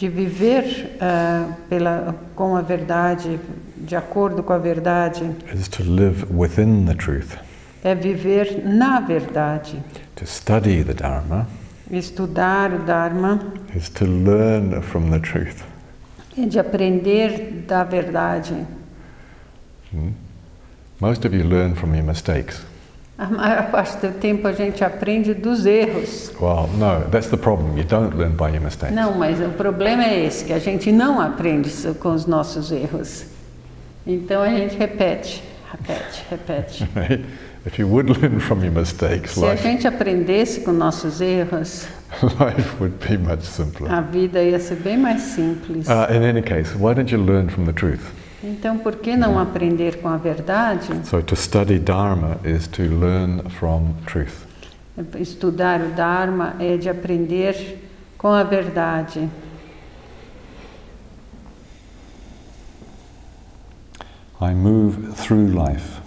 De 0.02 0.08
viver 0.08 0.96
ah, 1.00 1.52
pela, 1.68 2.16
com 2.34 2.56
a 2.56 2.60
verdade, 2.60 3.38
de 3.76 3.94
acordo 3.94 4.42
com 4.42 4.52
a 4.52 4.58
verdade, 4.58 5.22
is 5.54 5.68
to 5.68 5.84
live 5.84 6.26
within 6.28 6.86
the 6.86 6.94
truth. 6.94 7.36
é 7.84 7.94
viver 7.94 8.64
na 8.64 8.98
verdade. 8.98 9.80
To 10.16 10.26
study 10.26 10.82
the 10.82 10.92
Dharma 10.92 11.46
Estudar 11.88 12.72
o 12.72 12.80
Dharma 12.80 13.52
is 13.76 13.88
to 13.90 14.04
learn 14.04 14.82
from 14.82 15.08
the 15.12 15.20
truth. 15.20 15.62
é 16.36 16.46
de 16.46 16.58
aprender 16.58 17.62
da 17.68 17.84
verdade. 17.84 18.66
Hmm? 19.92 20.14
Most 20.98 21.24
of 21.24 21.32
you 21.32 21.44
learn 21.44 21.76
from 21.76 21.94
your 21.94 22.04
mistakes. 22.04 22.66
A 23.18 23.26
maior 23.26 23.70
parte 23.70 24.04
do 24.04 24.12
tempo 24.18 24.48
a 24.48 24.52
gente 24.52 24.82
aprende 24.82 25.34
dos 25.34 25.64
erros. 25.66 26.32
Well, 26.40 26.68
no, 26.78 27.08
that's 27.10 27.28
the 27.28 27.36
problem. 27.36 27.76
You 27.78 27.84
don't 27.84 28.16
learn 28.16 28.34
by 28.36 28.48
your 28.54 28.62
mistakes. 28.62 28.94
Não, 28.94 29.14
mas 29.16 29.38
o 29.40 29.50
problema 29.50 30.04
é 30.04 30.24
esse, 30.24 30.44
que 30.44 30.52
a 30.52 30.58
gente 30.58 30.90
não 30.90 31.20
aprende 31.20 31.70
com 32.00 32.12
os 32.12 32.26
nossos 32.26 32.72
erros. 32.72 33.26
Então 34.06 34.42
a 34.42 34.48
gente 34.48 34.76
repete, 34.76 35.44
repete, 35.70 36.24
repete. 36.30 36.88
If 37.64 37.78
you 37.78 37.86
would 37.86 38.10
learn 38.10 38.40
from 38.40 38.64
your 38.64 38.72
mistakes, 38.72 39.32
Se 39.34 39.44
a 39.44 39.52
life, 39.52 39.62
gente 39.62 39.86
aprendesse 39.86 40.62
com 40.62 40.72
nossos 40.72 41.20
erros, 41.20 41.86
life 42.40 42.74
would 42.80 42.96
be 43.06 43.16
much 43.16 43.42
simpler. 43.44 43.88
a 43.92 44.00
vida 44.00 44.42
ia 44.42 44.58
ser 44.58 44.76
bem 44.76 44.96
mais 44.98 45.20
simples. 45.22 45.86
Uh, 45.86 46.12
in 46.12 46.24
any 46.24 46.42
case, 46.42 46.74
why 46.76 46.92
don't 46.92 47.14
you 47.14 47.22
learn 47.22 47.48
from 47.48 47.64
the 47.66 47.72
truth? 47.72 48.00
Então 48.44 48.78
por 48.78 48.96
que 48.96 49.16
não 49.16 49.38
aprender 49.38 50.00
com 50.00 50.08
a 50.08 50.16
verdade? 50.16 50.88
So, 51.06 51.22
to 51.22 51.36
study 51.36 51.78
Dharma 51.78 52.38
is 52.44 52.66
to 52.68 52.82
learn 52.82 53.48
from 53.50 53.94
truth. 54.06 54.46
Estudar 55.18 55.80
o 55.80 55.90
Dharma 55.94 56.54
é 56.58 56.76
de 56.76 56.88
aprender 56.88 57.78
com 58.18 58.28
a 58.28 58.42
verdade. 58.42 59.28
I 64.40 64.54
move 64.54 65.12
through 65.14 65.46
life, 65.52 66.00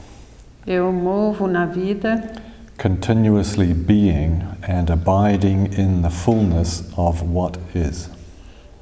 Eu 0.68 0.92
movo 0.92 1.48
na 1.48 1.66
vida 1.66 2.34
continuously 2.78 3.74
being 3.74 4.42
and 4.68 4.90
abiding 4.92 5.68
in 5.78 6.02
the 6.02 6.10
fullness 6.10 6.84
of 6.98 7.24
what 7.24 7.58
is. 7.74 8.10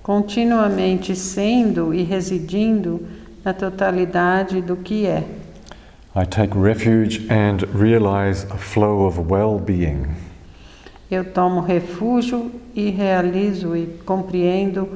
continuamente 0.02 1.16
sendo 1.16 1.94
e 1.94 2.04
residindo 2.04 3.06
na 3.44 3.54
totalidade 3.54 4.62
do 4.62 4.76
que 4.78 5.06
é. 5.06 5.24
I 6.16 6.26
take 6.26 6.56
refuge 6.58 7.26
and 7.30 7.64
realize 7.74 8.46
a 8.52 8.58
flow 8.58 9.06
of 9.08 9.20
well 9.20 9.60
being. 9.60 10.08
Eu 11.10 11.26
tomo 11.26 11.62
refúgio 11.62 12.52
e 12.76 12.90
realizo 12.90 13.76
e 13.76 13.88
compreendo 14.06 14.88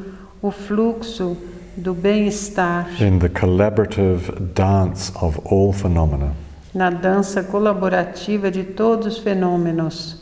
o 0.42 0.52
fluxo 0.52 1.36
do 1.76 1.94
bem-estar 1.94 2.88
in 3.02 3.20
the 3.20 3.30
collaborative 3.30 4.32
dance 4.56 5.12
of 5.22 5.40
all 5.52 5.72
phenomena. 5.74 6.34
na 6.74 6.90
dança 6.90 7.44
colaborativa 7.44 8.50
de 8.52 8.64
todos 8.64 9.08
os 9.08 9.18
fenômenos, 9.20 10.18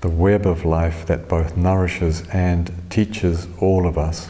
the 0.00 0.08
web 0.08 0.46
of 0.48 0.64
life 0.66 1.06
that 1.06 1.24
both 1.28 1.56
nourishes 1.56 2.22
and 2.32 2.64
teaches 2.88 3.48
all 3.60 3.86
of 3.86 3.96
us. 3.98 4.28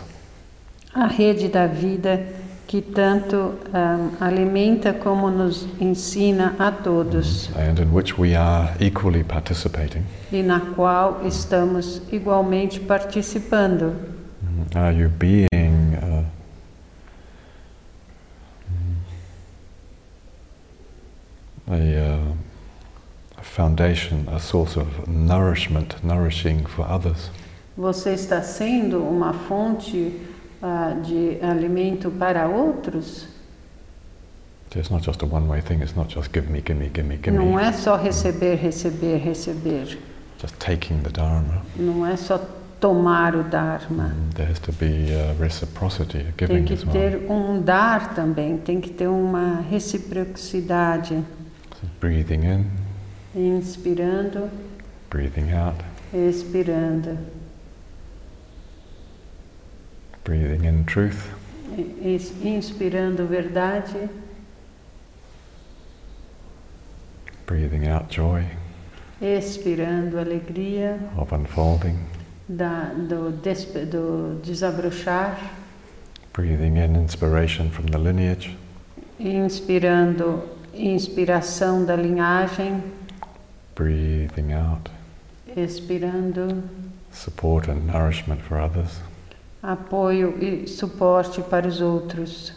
a 0.95 1.07
rede 1.07 1.49
da 1.49 1.67
vida 1.67 2.27
que 2.67 2.81
tanto 2.81 3.55
ah, 3.73 4.09
alimenta 4.21 4.93
como 4.95 5.31
nos 5.31 5.67
ensina 5.81 6.55
a 6.59 6.71
todos 6.73 7.51
And 7.57 7.79
in 7.79 7.93
which 7.93 8.19
we 8.19 8.35
are 8.35 8.73
equally 8.81 9.23
participating. 9.23 10.05
e 10.33 10.43
na 10.43 10.61
qual 10.75 11.21
estamos 11.27 12.01
igualmente 12.11 12.81
participando. 12.81 13.95
Are 14.75 14.93
you 14.97 15.09
being 15.09 15.49
uh, 16.03 16.25
a, 21.69 21.77
uh, 21.77 22.33
a 23.39 23.43
foundation, 23.43 24.27
a 24.29 24.39
source 24.41 24.77
of 24.77 25.07
nourishment, 25.09 26.03
nourishing 26.05 26.67
for 26.67 26.85
others? 26.89 27.31
Você 27.77 28.11
está 28.15 28.41
sendo 28.43 29.03
uma 29.03 29.33
fonte 29.33 30.21
ah, 30.65 30.95
de 30.95 31.39
alimento 31.43 32.11
para 32.11 32.49
outros? 32.49 33.29
It's 34.75 34.91
not 34.91 35.05
just 35.05 35.23
a 35.23 35.27
one-way 35.27 35.61
thing. 35.61 35.83
It's 35.83 35.95
not 35.95 36.09
just 36.09 36.33
give 36.33 36.51
me, 36.51 36.61
give 36.61 36.77
me, 36.77 36.89
give 36.89 37.07
me, 37.07 37.17
give 37.17 37.33
Não 37.33 37.61
é 37.61 37.71
só 37.71 37.95
receber, 37.97 38.57
receber, 38.57 39.19
receber. 39.19 39.99
Just 40.41 40.59
taking 40.59 41.01
the 41.03 41.11
dharma. 41.11 41.63
Não 41.77 42.05
é 42.05 42.17
só 42.17 42.39
tomar 42.81 43.37
o 43.37 43.45
Dharma. 43.45 44.13
There 44.35 44.51
has 44.51 44.59
to 44.61 44.73
be 44.73 45.13
uh, 45.15 45.35
reciprocity, 45.41 46.19
a 46.19 46.33
Tem 46.33 46.49
giving 46.49 46.65
que 46.65 46.75
as 46.75 46.85
well. 46.85 46.93
ter 46.93 47.31
um 47.31 47.63
dar 47.63 48.15
também, 48.15 48.59
tem 48.59 48.81
que 48.81 48.91
ter 48.91 49.07
uma 49.07 49.61
reciprocidade. 49.71 51.23
So 51.81 51.87
breathing 52.01 52.45
in, 52.45 52.67
Inspirando, 53.35 54.51
breathing 55.09 55.53
out, 55.53 55.79
expirando. 56.13 57.17
Breathing 60.25 60.65
in 60.65 60.85
truth, 60.85 61.31
Inspirando 62.43 63.27
verdade, 63.27 64.09
Breathing 67.47 67.87
out 67.87 68.09
joy. 68.09 68.45
Expirando 69.21 70.19
alegria. 70.19 70.99
Of 71.17 71.33
unfolding. 71.33 71.99
da, 72.49 72.91
do, 72.95 73.33
despe- 73.43 73.87
do 73.91 74.41
desabrochar, 74.43 75.39
Breathing 76.33 76.77
in 76.77 76.97
inspiration 76.97 77.71
from 77.71 77.87
the 77.89 77.99
lineage. 77.99 78.57
inspirando 79.19 80.43
inspiração 80.73 81.85
da 81.85 81.97
linhagem, 81.97 82.83
Breathing 83.75 84.53
out. 84.53 84.91
Expirando. 85.57 86.63
Support 87.13 87.69
and 87.69 87.87
nourishment 87.87 88.41
for 88.43 88.59
others. 88.61 89.01
Apoio 89.65 90.37
e 90.45 90.69
suporte 90.69 91.41
para 91.41 91.67
os 91.67 91.81
outros. 91.81 92.53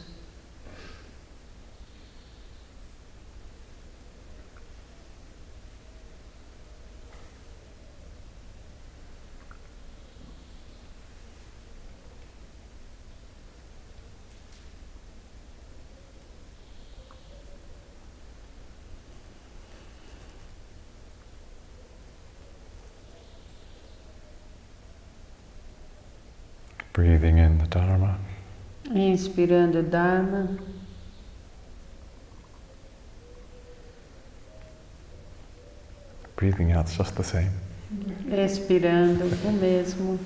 Breathing 26.98 27.38
in 27.38 27.60
the 27.60 27.67
Dharma. 27.67 28.17
Inspirando 28.97 29.83
Dharma, 29.83 30.57
Breathing 36.36 36.71
out's 36.71 36.95
just 36.97 37.15
the 37.15 37.23
same. 37.23 37.51
expirando 38.31 39.23
o 39.45 39.51
mesmo, 39.51 40.19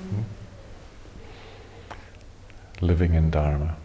Living 2.81 3.13
in 3.15 3.29
Dharma. 3.29 3.75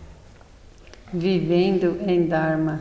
vivendo 1.12 1.98
em 2.06 2.28
Dharma. 2.28 2.80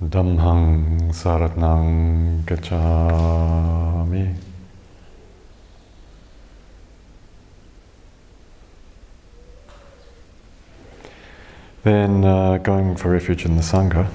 Dhammang 0.00 1.10
saratnang 1.12 2.44
gacchami. 2.46 4.45
Then 11.86 12.24
uh, 12.24 12.58
going 12.58 12.96
for 12.96 13.10
refuge 13.10 13.44
in 13.44 13.54
the 13.54 13.62
Sangha, 13.62 14.08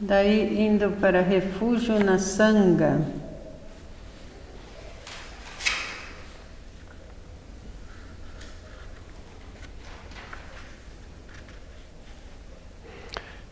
Daí 0.00 0.56
indo 0.60 0.88
para 1.00 1.20
refúgio 1.20 1.98
na 1.98 2.16
Sangha. 2.16 3.04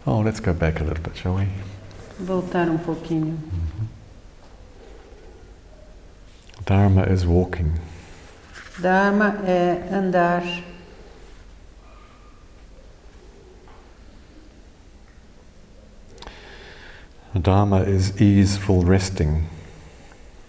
oh, 0.07 0.21
let's 0.21 0.39
go 0.39 0.53
back 0.53 0.79
a 0.79 0.85
little 0.85 1.03
bit, 1.03 1.17
shall 1.17 1.35
we? 1.35 1.49
Voltar 2.21 2.69
um 2.69 2.79
pouquinho. 2.79 3.37
Dharma 6.65 7.03
is 7.11 7.27
walking. 7.27 7.73
Dharma 8.79 9.43
é 9.45 9.93
andar. 9.93 10.45
Dharma 17.35 17.83
is 17.83 18.21
easeful 18.21 18.85
resting. 18.85 19.45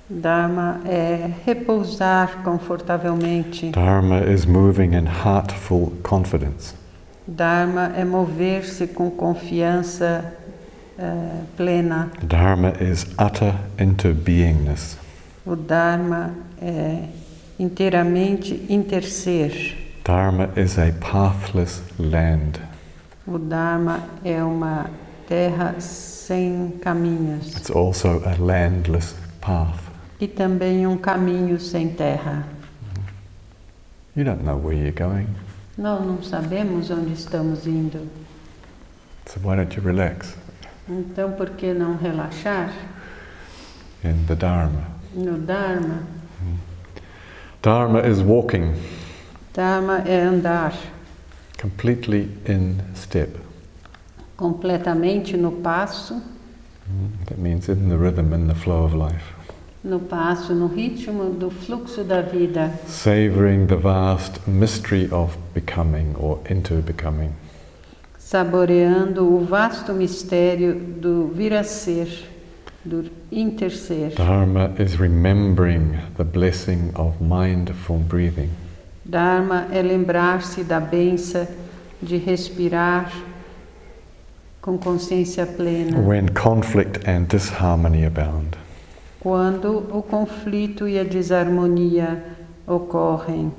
Dharma 0.09 0.81
é 0.85 1.31
repousar 1.45 2.43
confortavelmente. 2.43 3.71
Dharma 3.71 4.19
is 4.19 4.45
moving 4.45 4.93
in 4.93 5.05
heartful 5.05 5.93
confidence. 6.03 6.75
Dharma 7.25 7.93
é 7.95 8.03
mover-se 8.03 8.87
com 8.87 9.09
confiança 9.09 10.33
eh, 10.99 11.43
plena. 11.55 12.11
Dharma 12.21 12.73
is 12.81 13.07
utter 13.17 13.55
interbeingness. 13.79 14.97
O 15.45 15.55
Dharma 15.55 16.31
é 16.61 17.05
inteiramente 17.57 18.65
interser. 18.69 19.77
Dharma 20.03 20.49
is 20.57 20.77
a 20.77 20.91
pathless 20.99 21.81
land. 21.97 22.59
O 23.25 23.39
Dharma 23.39 24.03
é 24.25 24.43
uma 24.43 24.89
terra 25.33 25.73
sem 25.79 26.69
caminhos 26.79 27.55
It's 27.57 27.71
also 27.71 28.21
a 28.23 28.35
landless 28.39 29.15
path. 29.41 29.79
e 30.19 30.27
também 30.27 30.85
um 30.85 30.95
caminho 30.95 31.59
sem 31.59 31.89
terra. 31.89 32.45
You 34.15 34.23
don't 34.25 34.43
know 34.43 34.55
where 34.63 34.77
you're 34.77 34.91
going, 34.91 35.25
Nós 35.75 36.05
não 36.05 36.21
sabemos 36.21 36.91
onde 36.91 37.13
estamos 37.13 37.65
indo. 37.65 38.07
so 39.25 39.39
why 39.43 39.55
don't 39.55 39.75
you 39.75 39.81
relax 39.83 40.35
Então, 40.87 41.31
por 41.31 41.49
que 41.51 41.73
não 41.73 41.97
relaxar 41.97 42.71
in 44.03 44.23
the 44.27 44.35
Dharma? 44.35 44.83
no 45.15 45.39
Dharma? 45.39 46.03
Dharma 47.63 48.01
is 48.07 48.19
walking 48.19 48.75
Dharma 49.55 50.03
é 50.05 50.21
andar 50.21 50.73
completely 51.59 52.29
in 52.47 52.77
step. 52.95 53.42
Completamente 54.37 55.37
no 55.37 55.51
passo, 55.51 56.21
That 57.27 57.37
means 57.39 57.69
in 57.69 57.87
the 57.87 57.97
rhythm, 57.97 58.33
in 58.33 58.47
the 58.47 58.55
flow 58.55 58.83
of 58.83 58.93
life. 58.93 59.33
no 59.83 59.99
passo, 59.99 60.53
no 60.53 60.67
ritmo 60.67 61.31
do 61.37 61.49
fluxo 61.49 62.03
da 62.03 62.21
vida, 62.21 62.71
Savoring 62.87 63.67
the 63.67 63.75
vast 63.77 64.45
mystery 64.47 65.09
of 65.11 65.37
becoming 65.53 66.15
or 66.17 66.39
into 66.49 66.75
becoming. 66.81 67.31
saboreando 68.17 69.23
o 69.33 69.43
vasto 69.45 69.93
mistério 69.93 70.75
do 70.75 71.27
vir 71.33 71.53
a 71.53 71.63
ser, 71.63 72.07
do 72.83 73.05
interser. 73.31 74.13
Dharma 74.15 74.71
is 74.79 74.97
remembering 74.99 75.97
the 76.17 76.23
blessing 76.23 76.91
of 76.95 77.13
mindful 77.21 77.97
breathing. 77.99 78.49
Dharma 79.05 79.67
é 79.71 79.81
lembrar-se 79.81 80.63
da 80.63 80.79
benção 80.79 81.47
de 82.01 82.17
respirar 82.17 83.11
com 84.63 84.77
consciência 84.77 85.45
plena. 85.45 85.99
When 85.99 86.29
conflict 86.29 87.05
and 87.05 87.25
disharmony 87.27 88.05
abound. 88.05 88.57
Quando 89.19 89.85
o 89.91 90.01
conflito 90.01 90.87
e 90.87 90.97
a 90.97 91.03
desarmonia 91.03 92.23
ocorrem. 92.65 93.51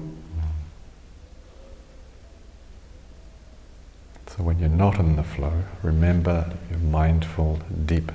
So 4.35 4.43
when 4.43 4.59
you're 4.59 4.75
not 4.75 4.99
in 4.99 5.15
the 5.15 5.23
flow, 5.23 5.53
remember 5.83 6.47
your 6.71 6.81
mindful, 6.81 7.59
deep 7.87 8.11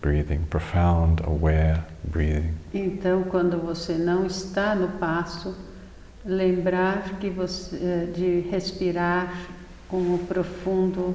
breathing, 0.00 0.40
profound, 0.48 1.22
aware 1.24 1.84
breathing. 2.04 2.54
Então, 2.72 3.22
quando 3.24 3.58
você 3.58 3.98
não 3.98 4.24
está 4.24 4.74
no 4.74 4.88
passo, 4.98 5.54
lembrar 6.24 7.18
que 7.20 7.28
você, 7.28 7.76
eh, 7.76 8.12
de 8.12 8.40
respirar 8.50 9.30
com 9.88 10.14
o 10.14 10.18
profundo 10.26 11.14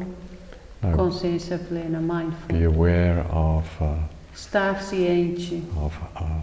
consciência 0.94 1.58
plena, 1.58 2.00
mindful. 2.00 2.48
be 2.58 2.66
aware 2.66 3.20
of, 3.32 3.66
uh, 3.82 3.96
Estar 4.34 4.82
ciente 4.84 5.64
of 5.78 5.94
uh, 6.16 6.42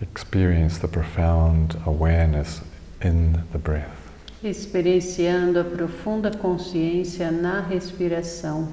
experience 0.00 0.78
the 0.78 0.88
profound 0.88 1.76
awareness 1.86 2.60
in 3.02 3.42
the 3.52 3.58
breath. 3.58 3.90
experienciando 4.44 5.58
a 5.58 5.64
profunda 5.64 6.30
consciência 6.30 7.30
na 7.32 7.60
respiração. 7.60 8.68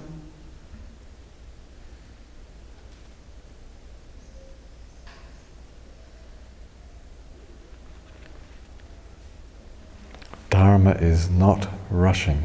Dharma 10.63 10.91
is 11.02 11.30
not 11.30 11.67
rushing, 11.91 12.38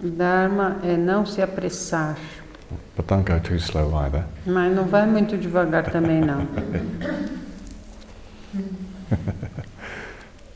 Dharma 0.00 0.78
é 0.84 0.96
não 0.96 1.26
se 1.26 1.42
apressar, 1.42 2.16
but 2.96 3.08
don't 3.08 3.24
go 3.26 3.40
too 3.40 3.56
slow 3.56 3.92
either. 4.04 4.24
mas 4.46 4.72
não 4.72 4.84
vai 4.84 5.04
muito 5.04 5.36
devagar 5.36 5.90
também 5.90 6.20
não. 6.20 6.46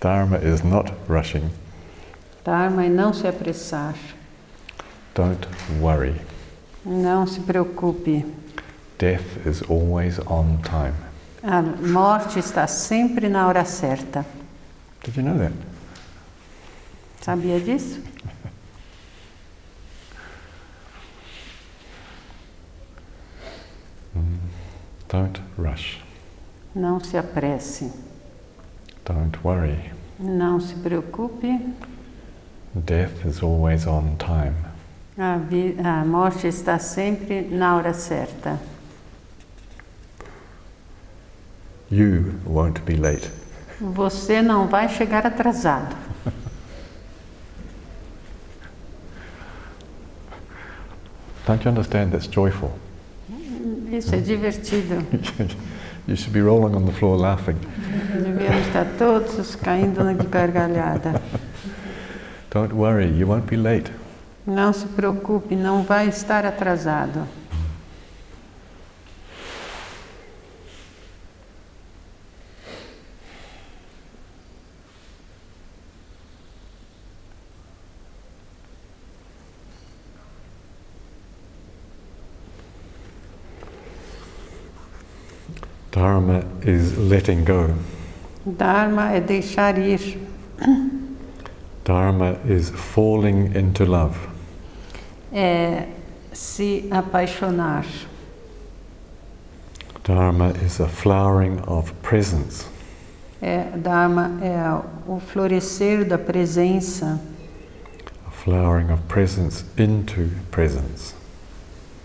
Dharma 0.01 0.39
is 0.39 0.63
not 0.63 0.93
rushing. 1.09 1.51
Dharma 2.45 2.85
é 2.85 2.89
não 2.89 3.13
se 3.13 3.27
apressar. 3.27 3.97
Don't 5.17 5.49
worry. 5.81 6.15
Não 6.87 7.27
se 7.27 7.41
preocupe. 7.41 8.25
Death 9.01 9.45
is 9.45 9.63
always 9.69 10.21
on 10.29 10.59
time. 10.63 10.95
A 11.43 11.61
morte 11.61 12.39
está 12.39 12.69
sempre 12.69 13.29
na 13.29 13.49
hora 13.49 13.65
certa. 13.65 14.25
Did 15.03 15.17
you 15.17 15.25
know 15.25 15.37
that? 15.37 15.70
Sabia 17.21 17.61
disso? 17.61 18.01
Don't 25.09 25.43
rush. 25.59 26.01
Não 26.75 27.01
se 27.01 27.17
apresse. 27.17 27.93
Don't 29.05 29.39
worry. 29.45 29.93
Não 30.19 30.61
se 30.61 30.75
preocupe. 30.77 31.59
Death 32.75 33.27
is 33.27 33.43
always 33.43 33.87
on 33.87 34.17
time. 34.17 34.55
A, 35.19 35.41
a 36.01 36.05
morte 36.05 36.47
está 36.47 36.79
sempre 36.79 37.43
na 37.43 37.77
hora 37.77 37.93
certa. 37.93 38.59
You 41.91 42.35
won't 42.47 42.81
be 42.83 42.97
late. 42.97 43.29
Você 43.81 44.41
não 44.41 44.69
vai 44.69 44.89
chegar 44.89 45.27
atrasado. 45.27 45.97
Don't 51.51 51.65
you 51.65 51.71
understand 51.71 52.13
that's 52.13 52.29
joyful? 52.29 52.71
Isso 53.91 54.15
é 54.15 54.21
divertido. 54.21 55.05
you 56.07 56.15
should 56.15 56.33
be 56.33 56.41
rolling 56.41 56.77
on 56.77 56.87
the 56.87 56.93
floor 56.93 57.19
laughing. 57.19 57.57
Devíamos 58.15 58.69
estar 58.69 58.87
todos 58.97 59.57
caindo 59.57 60.05
de 60.15 60.27
gargalhada. 60.29 61.21
Don't 62.53 62.73
worry, 62.73 63.09
you 63.09 63.27
won't 63.27 63.51
be 63.51 63.57
late. 63.57 63.91
Não 64.47 64.73
se 64.73 64.87
preocupe, 64.87 65.57
não 65.57 65.83
vai 65.83 66.09
estar 66.09 66.47
atrasado. 66.47 67.27
Dharma 86.01 86.43
is 86.63 86.97
letting 86.97 87.45
go. 87.45 87.75
Dharma 88.47 89.11
é 89.13 89.21
deixar 89.21 89.77
ir. 89.79 90.17
Dharma 91.85 92.39
is 92.49 92.71
falling 92.71 93.55
into 93.55 93.85
love. 93.85 94.17
É 95.31 95.89
se 96.33 96.89
apaixonar. 96.91 97.85
Dharma 100.03 100.55
is 100.65 100.81
a 100.81 100.89
flowering 100.89 101.61
of 101.67 101.93
presence. 102.01 102.67
É, 103.43 103.65
Dharma 103.77 104.39
é 104.43 104.81
o 105.07 105.21
florescer 105.21 106.07
da 106.07 106.17
presença, 106.17 107.21
A 108.27 108.31
flowering 108.31 108.91
of 108.91 109.03
presence 109.03 109.67
into 109.77 110.31
presence. 110.51 111.15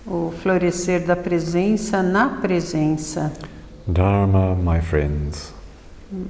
o 0.06 0.34
florescer 0.44 1.06
da 1.06 1.16
presença 1.16 2.04
na 2.04 2.28
presença. 2.42 3.32
Dharma, 3.92 4.56
my 4.56 4.82
friends, 4.82 5.54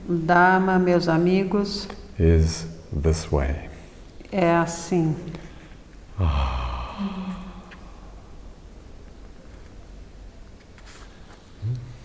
Dharma, 0.07 0.79
meus 0.79 1.07
amigos, 1.07 1.87
is 2.17 2.65
this 2.91 3.31
way. 3.31 3.69
é 4.31 4.51
assim. 4.57 5.15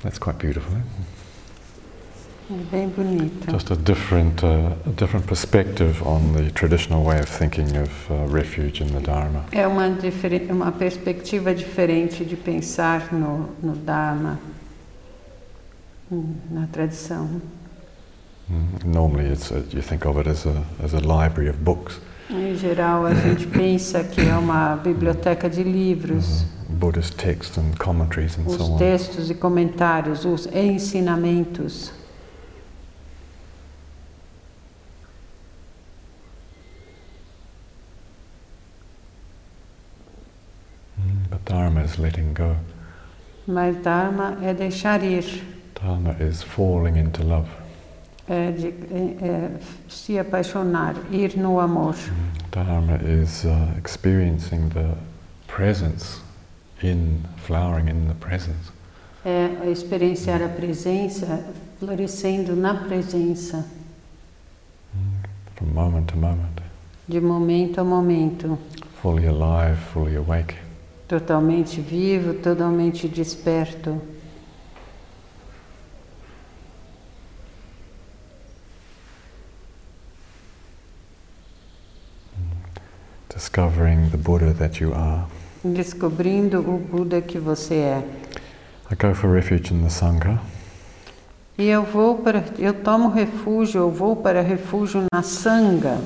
That's 0.03 0.19
quite 0.19 0.39
beautiful. 0.39 0.77
Eh? 0.77 0.83
É 2.53 2.65
bem 2.71 2.89
bonito. 2.89 3.51
Just 3.51 3.71
a 3.71 3.77
different, 3.77 4.43
uh, 4.43 4.73
a 4.87 4.91
different 4.97 5.27
perspective 5.27 6.03
on 6.05 6.33
the 6.33 6.51
traditional 6.51 7.05
way 7.05 7.21
of 7.21 7.29
thinking 7.29 7.77
of 7.77 7.91
uh, 8.11 8.27
refuge 8.29 8.81
in 8.83 8.89
the 8.93 9.01
Dharma. 9.01 9.45
É 9.53 9.67
uma, 9.67 9.87
uma 10.51 10.73
perspectiva 10.73 11.55
diferente 11.55 12.25
de 12.25 12.37
pensar 12.37 13.13
no, 13.13 13.51
no 13.63 13.77
Dharma, 13.77 14.39
na 16.11 16.67
tradição. 16.67 17.41
Mm, 18.51 18.85
Normally, 18.85 19.31
it's 19.33 19.51
a, 19.53 19.63
you 19.73 19.81
think 19.83 20.05
of 20.07 20.19
it 20.19 20.29
as 20.29 20.45
a, 20.47 20.63
as 20.83 20.93
a 20.95 20.99
library 21.01 21.49
of 21.49 21.59
books, 21.59 22.01
Em 22.29 22.55
geral, 22.57 23.07
a 23.07 23.15
gente 23.15 23.47
pensa 23.51 24.05
que 24.05 24.21
é 24.21 24.37
uma 24.37 24.77
biblioteca 24.77 25.49
de 25.51 25.63
livros, 25.65 26.45
Buddhist 26.69 27.17
texts 27.17 27.59
and 27.59 27.73
commentaries 27.79 28.39
and 28.39 28.45
so 28.45 28.51
os 28.51 28.61
on. 28.71 28.77
textos 28.79 29.31
e 29.31 29.35
comentários, 29.35 30.25
os 30.25 30.47
ensinamentos. 30.53 31.93
Mm, 40.99 41.31
But 41.31 41.45
Dharma 41.45 41.83
is 41.83 41.99
letting 41.99 42.35
go. 42.35 42.57
Mas 43.47 43.77
Dharma 43.83 44.39
é 44.43 44.55
deixar 44.55 45.03
ir, 45.03 45.43
Dharma 45.83 46.17
is 46.21 46.43
falling 46.43 46.97
into 46.97 47.23
love. 47.23 47.49
é, 48.31 48.53
de, 48.53 48.69
é, 48.69 49.17
é 49.23 49.51
se 49.89 50.17
apaixonar, 50.17 50.95
ir 51.11 51.37
no 51.37 51.59
amor. 51.59 51.97
Dharma 52.53 52.97
is 53.03 53.45
uh, 53.45 53.77
experiencing 53.77 54.69
the 54.69 54.95
presence 55.49 56.21
in 56.81 57.25
flowering 57.37 57.89
in 57.89 58.07
the 58.07 58.15
presence. 58.15 58.71
É 59.25 59.69
experienciar 59.71 60.43
a 60.43 60.49
presença, 60.49 61.45
florescendo 61.79 62.55
na 62.55 62.75
presença, 62.75 63.67
from 65.57 65.69
moment 65.75 66.07
to 66.07 66.17
moment, 66.17 66.63
de 67.09 67.21
momento 67.21 67.81
a 67.81 67.85
momento. 67.85 68.59
fully 69.03 69.27
alive, 69.27 69.77
fully 69.93 70.17
awake. 70.17 70.55
totalmente 71.09 71.81
vivo, 71.81 72.35
totalmente 72.35 73.09
desperto. 73.09 74.01
Discovering 83.41 84.11
the 84.11 84.19
Buddha 84.19 84.53
that 84.53 84.83
you 84.83 84.93
are. 84.93 85.25
Descobrindo 85.65 86.61
o 86.61 86.79
Buda 86.79 87.23
que 87.23 87.39
você 87.39 87.75
é. 87.75 88.05
I 88.91 88.95
go 88.95 89.15
for 89.15 89.33
refuge 89.33 89.73
in 89.73 89.83
the 89.83 89.89
Sangha. 89.89 90.39
E 91.57 91.67
eu 91.69 91.83
vou 91.83 92.19
para, 92.19 92.45
eu 92.59 92.75
tomo 92.75 93.09
refúgio, 93.09 93.81
eu 93.81 93.91
vou 93.91 94.15
para 94.17 94.43
refúgio 94.43 95.05
na 95.11 95.23
Sangha. 95.23 95.99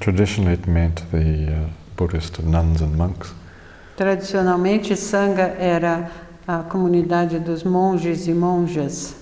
Traditionally, 0.00 0.52
it 0.52 0.68
meant 0.68 1.02
the 1.10 1.52
uh, 1.52 1.70
Buddhist 1.96 2.38
nuns 2.42 2.82
and 2.82 2.96
monks. 2.96 3.34
Tradicionalmente, 3.96 4.94
Sangha 4.94 5.54
era 5.58 6.10
a 6.46 6.58
comunidade 6.58 7.38
dos 7.38 7.62
monges 7.62 8.26
e 8.26 8.34
monjas. 8.34 9.14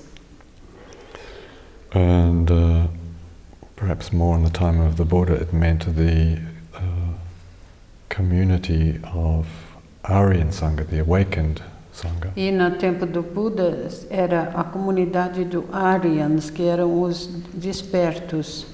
And 1.92 2.50
uh, 2.50 2.99
perhaps 3.80 4.12
more 4.12 4.36
in 4.36 4.44
the 4.44 4.50
time 4.50 4.78
of 4.78 4.98
the 4.98 5.06
Buddha, 5.06 5.32
it 5.32 5.54
meant 5.54 5.96
the 5.96 6.38
uh, 6.74 6.80
community 8.10 9.00
of 9.14 9.46
Aryan 10.04 10.48
Sangha, 10.48 10.86
the 10.86 11.00
awakened 11.00 11.62
Sangha. 11.94 12.30
E 12.36 12.50
no 12.50 12.76
tempo 12.76 13.06
do 13.06 13.22
Buda 13.22 13.88
era 14.10 14.52
a 14.54 14.64
comunidade 14.64 15.44
do 15.46 15.64
Aryans, 15.72 16.50
que 16.50 16.64
eram 16.64 17.02
os 17.02 17.26
despertos. 17.54 18.66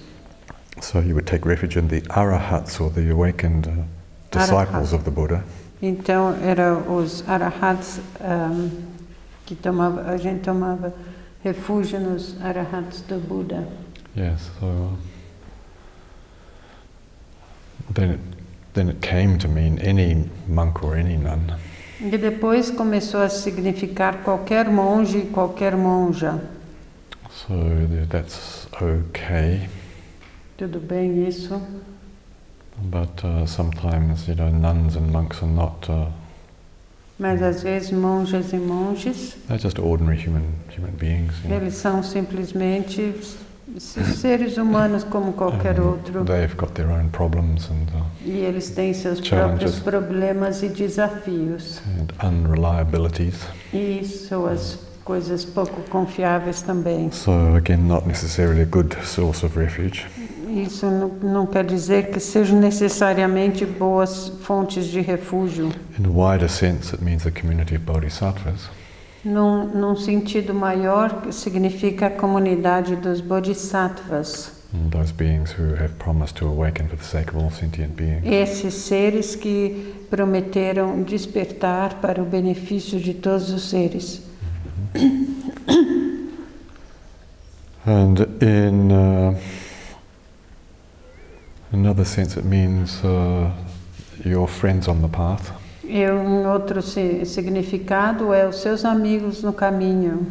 So 0.81 0.99
you 0.99 1.15
would 1.15 1.27
take 1.27 1.47
refuge 1.47 1.77
in 1.77 1.87
the 1.87 2.01
Arahats 2.11 2.81
or 2.81 2.91
the 2.91 3.09
awakened 3.11 3.69
uh, 3.69 3.85
disciples 4.33 4.93
Arahats. 4.93 4.93
of 4.93 5.05
the 5.05 5.11
Buddha. 5.13 5.45
Então 5.81 6.35
eram 6.43 6.97
os 6.97 7.23
arahats 7.29 8.01
ahm, 8.21 8.71
que 9.47 9.55
tomava, 9.55 10.11
a 10.11 10.17
gente 10.17 10.41
tomava 10.41 10.93
refúgio 11.45 12.01
nos 12.01 12.35
arahats 12.43 13.03
do 13.03 13.21
Buda. 13.21 13.86
Yes, 14.17 14.51
so 14.61 14.97
then 17.91 18.11
it, 18.13 18.21
then 18.75 18.89
it 18.89 19.03
came 19.03 19.39
to 19.39 19.49
mean 19.49 19.79
any 19.79 20.29
monk 20.49 20.83
or 20.83 20.97
any 20.97 21.17
nun. 21.17 21.53
E 22.01 22.17
depois 22.19 22.71
começou 22.71 23.21
a 23.21 23.29
significar 23.29 24.23
qualquer 24.23 24.69
monge 24.71 25.23
qualquer 25.33 25.77
monja. 25.77 26.41
So 27.31 27.55
th- 27.89 28.09
that's 28.09 28.67
okay, 28.81 29.69
Tudo 30.59 30.81
bem 30.81 31.27
isso? 31.29 31.61
but 32.91 33.25
uh, 33.25 33.47
sometimes 33.47 34.29
you 34.29 34.35
know 34.35 34.51
nuns 34.51 34.97
and 34.97 35.11
monks 35.11 35.43
are 35.43 35.47
not. 35.51 35.89
Uh, 35.89 36.07
Mas 37.19 37.41
às 37.43 37.63
vezes 37.63 37.91
monjas 37.93 38.53
e 38.53 38.57
monges, 38.59 39.37
they're 39.49 39.59
just 39.59 39.79
ordinary 39.79 40.17
human 40.19 40.53
human 40.71 40.93
beings. 40.93 41.33
You 41.43 41.49
know. 41.51 41.57
eles 41.57 41.75
são 41.75 42.03
simplesmente 42.03 43.15
seres 43.79 44.57
humanos 44.57 45.05
como 45.05 45.33
qualquer 45.33 45.81
outro. 45.81 46.25
They've 46.25 46.55
got 46.57 46.73
their 46.73 46.89
own 46.91 47.09
problems 47.11 47.69
and, 47.71 47.87
uh, 47.99 48.05
E 48.25 48.41
eles 48.41 48.71
têm 48.71 48.93
seus 48.95 49.21
próprios 49.21 49.79
problemas 49.79 50.63
e 50.63 50.69
desafios. 50.69 51.81
E 53.73 54.05
suas 54.05 54.79
coisas 55.05 55.45
pouco 55.45 55.81
confiáveis 55.89 56.63
também. 56.63 57.11
So 57.13 57.55
again, 57.57 57.87
not 57.87 58.07
necessarily 58.07 58.63
a 58.63 58.67
good 58.67 58.97
source 59.05 59.47
of 59.47 59.59
refuge. 59.59 60.07
Isso 60.49 60.87
não, 60.87 61.09
não 61.09 61.47
quer 61.47 61.65
dizer 61.65 62.11
que 62.11 62.19
sejam 62.19 62.59
necessariamente 62.59 63.67
boas 63.67 64.33
fontes 64.43 64.87
de 64.87 65.01
refúgio. 65.01 65.71
In 65.99 66.07
a 66.07 66.09
wider 66.09 66.49
sense, 66.49 66.95
it 66.95 67.05
means 67.05 67.27
a 67.27 67.31
community 67.31 67.77
of 67.77 67.85
bodhisattvas. 67.85 68.69
Num, 69.27 69.67
num 69.75 69.97
sentido 69.97 70.55
maior, 70.55 71.21
que 71.21 71.33
significa 71.33 72.07
a 72.07 72.11
comunidade 72.11 72.95
dos 72.95 73.21
bodhisattvas. 73.21 74.53
Those 74.91 75.13
beings 75.13 75.51
who 75.51 75.75
have 75.75 75.95
promised 75.99 76.37
to 76.37 76.47
awaken 76.47 76.89
for 76.89 76.97
the 76.97 77.05
sake 77.05 77.31
of 77.31 77.43
all 77.43 77.51
sentient 77.51 77.97
beings. 77.97 78.25
Esses 78.25 78.75
seres 78.75 79.35
que 79.35 79.95
prometeram 80.09 81.03
despertar 81.03 81.95
para 82.01 82.23
o 82.23 82.25
benefício 82.25 83.01
de 83.01 83.15
todos 83.15 83.51
os 83.51 83.63
seres. 83.63 84.23
And 87.85 88.21
in 88.41 88.93
uh, 88.93 89.35
another 91.73 92.05
sense, 92.05 92.37
it 92.37 92.45
means 92.45 93.03
uh, 93.05 93.51
your 94.25 94.47
friends 94.47 94.87
on 94.87 95.03
the 95.03 95.09
path. 95.09 95.53
E 95.89 96.11
um 96.11 96.49
outro 96.49 96.83
si- 96.83 97.25
significado 97.25 98.33
é 98.35 98.47
os 98.47 98.57
seus 98.61 98.85
amigos 98.85 99.43
no 99.43 99.53
caminho. 99.53 100.27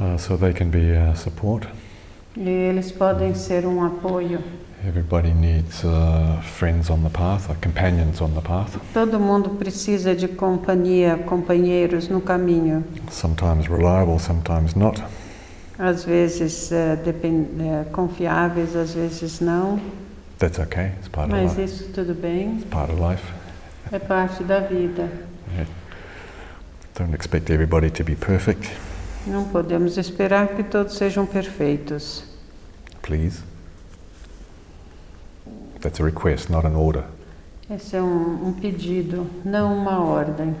Uh, 0.00 0.16
so 0.16 0.36
they 0.36 0.52
can 0.52 0.70
be 0.70 0.92
uh, 0.92 1.14
support. 1.16 1.66
E 2.36 2.48
eles 2.48 2.92
podem 2.92 3.34
ser 3.34 3.66
um 3.66 3.84
apoio. 3.84 4.40
Everybody 4.86 5.32
needs 5.34 5.84
uh, 5.84 6.40
friends 6.40 6.88
on 6.88 7.02
the 7.02 7.10
path, 7.10 7.50
or 7.50 7.56
companions 7.60 8.20
on 8.20 8.32
the 8.34 8.40
path. 8.40 8.78
Todo 8.94 9.18
mundo 9.18 9.50
precisa 9.50 10.14
de 10.14 10.28
companhia, 10.28 11.18
companheiros 11.26 12.08
no 12.08 12.20
caminho. 12.20 12.84
Sometimes 13.10 13.66
reliable, 13.68 14.18
sometimes 14.20 14.76
not. 14.76 15.02
Às 15.78 16.04
vezes 16.04 16.70
depen- 17.04 17.46
eh, 17.60 17.84
confiáveis, 17.92 18.76
às 18.76 18.94
vezes 18.94 19.40
não. 19.40 19.80
That's 20.38 20.58
okay. 20.60 20.92
It's 20.98 21.08
part 21.08 21.28
of 21.32 21.36
Mas 21.40 21.56
life. 21.56 21.64
isso 21.64 21.92
tudo 21.92 22.14
bem, 22.14 22.60
Part 22.70 22.92
of 22.92 23.00
life. 23.00 23.24
é 23.92 23.98
parte 23.98 24.44
da 24.44 24.60
vida. 24.60 25.08
Don't 26.96 27.14
expect 27.14 27.50
everybody 27.50 27.90
to 27.90 28.04
be 28.04 28.14
perfect, 28.16 28.70
Não 29.26 29.44
podemos 29.44 29.96
esperar 29.98 30.48
que 30.48 30.62
todos 30.62 30.96
sejam 30.96 31.26
perfeitos. 31.26 32.22
please. 33.02 33.42
That's 35.80 36.00
a 36.00 36.04
request, 36.04 36.50
not 36.50 36.66
an 36.66 36.74
order. 36.74 37.04
Esse 37.70 37.96
é 37.96 38.02
um, 38.02 38.48
um 38.48 38.52
pedido, 38.52 39.26
não 39.44 39.76
uma 39.76 39.98
ordem. 39.98 40.54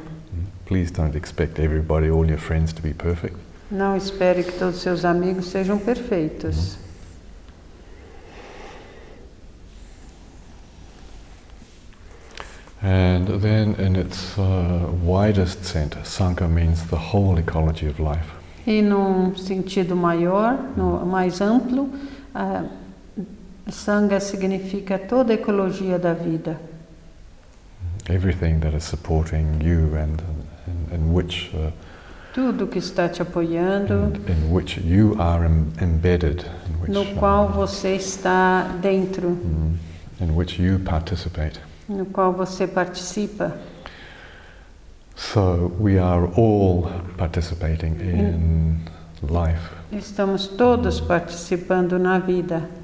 Please 0.66 0.92
don't 0.92 1.16
expect 1.16 1.58
everybody, 1.58 2.10
all 2.10 2.26
your 2.26 2.38
friends, 2.38 2.72
to 2.74 2.82
be 2.82 2.92
perfect. 2.92 3.34
Não 3.70 3.96
espere 3.96 4.44
que 4.44 4.52
todos 4.52 4.80
seus 4.80 5.04
amigos 5.04 5.46
sejam 5.46 5.78
perfeitos. 5.78 6.76
And 12.82 13.40
then, 13.40 13.74
in 13.78 13.96
its 13.96 14.38
uh, 14.38 14.88
widest 15.02 15.64
sense, 15.64 15.96
Sangha 16.04 16.48
means 16.48 16.84
the 16.88 16.96
whole 16.96 17.38
ecology 17.38 17.88
of 17.88 17.98
life. 17.98 18.30
E 18.66 18.82
num 18.82 19.34
sentido 19.34 19.96
maior, 19.96 20.58
no, 20.76 21.04
mais 21.04 21.40
amplo, 21.40 21.90
a 23.68 23.72
Sangha 23.72 24.18
significa 24.18 24.98
toda 24.98 25.32
a 25.32 25.34
ecologia 25.34 25.98
da 25.98 26.14
vida. 26.14 26.58
Everything 28.08 28.60
that 28.60 28.74
is 28.74 28.84
supporting 28.84 29.60
you 29.60 29.94
and 29.94 30.22
in, 30.66 30.94
in 30.94 31.12
which 31.12 31.50
uh, 31.54 31.70
Tudo 32.32 32.66
que 32.66 32.78
está 32.78 33.08
te 33.08 33.20
apoiando, 33.20 34.04
and 34.04 34.28
in 34.28 34.50
which 34.52 34.78
you 34.78 35.14
are 35.18 35.44
em- 35.44 35.72
embedded, 35.80 36.44
in 36.66 36.80
which, 36.80 36.90
no 36.90 37.02
uh, 37.02 37.14
qual 37.18 37.48
você 37.48 37.96
está 37.96 38.62
dentro, 38.80 39.30
mm, 39.30 39.76
in 40.20 40.34
which 40.34 40.58
you 40.58 40.78
participate. 40.78 41.60
no 41.88 42.06
qual 42.06 42.32
você 42.32 42.66
participa. 42.66 43.52
So 45.14 45.72
we 45.78 45.98
are 45.98 46.26
all 46.36 46.88
participating 47.18 47.98
in 48.00 48.80
life. 49.22 49.60
Estamos 49.92 50.46
todos 50.46 51.00
participando 51.00 51.98
na 51.98 52.18
vida. 52.18 52.77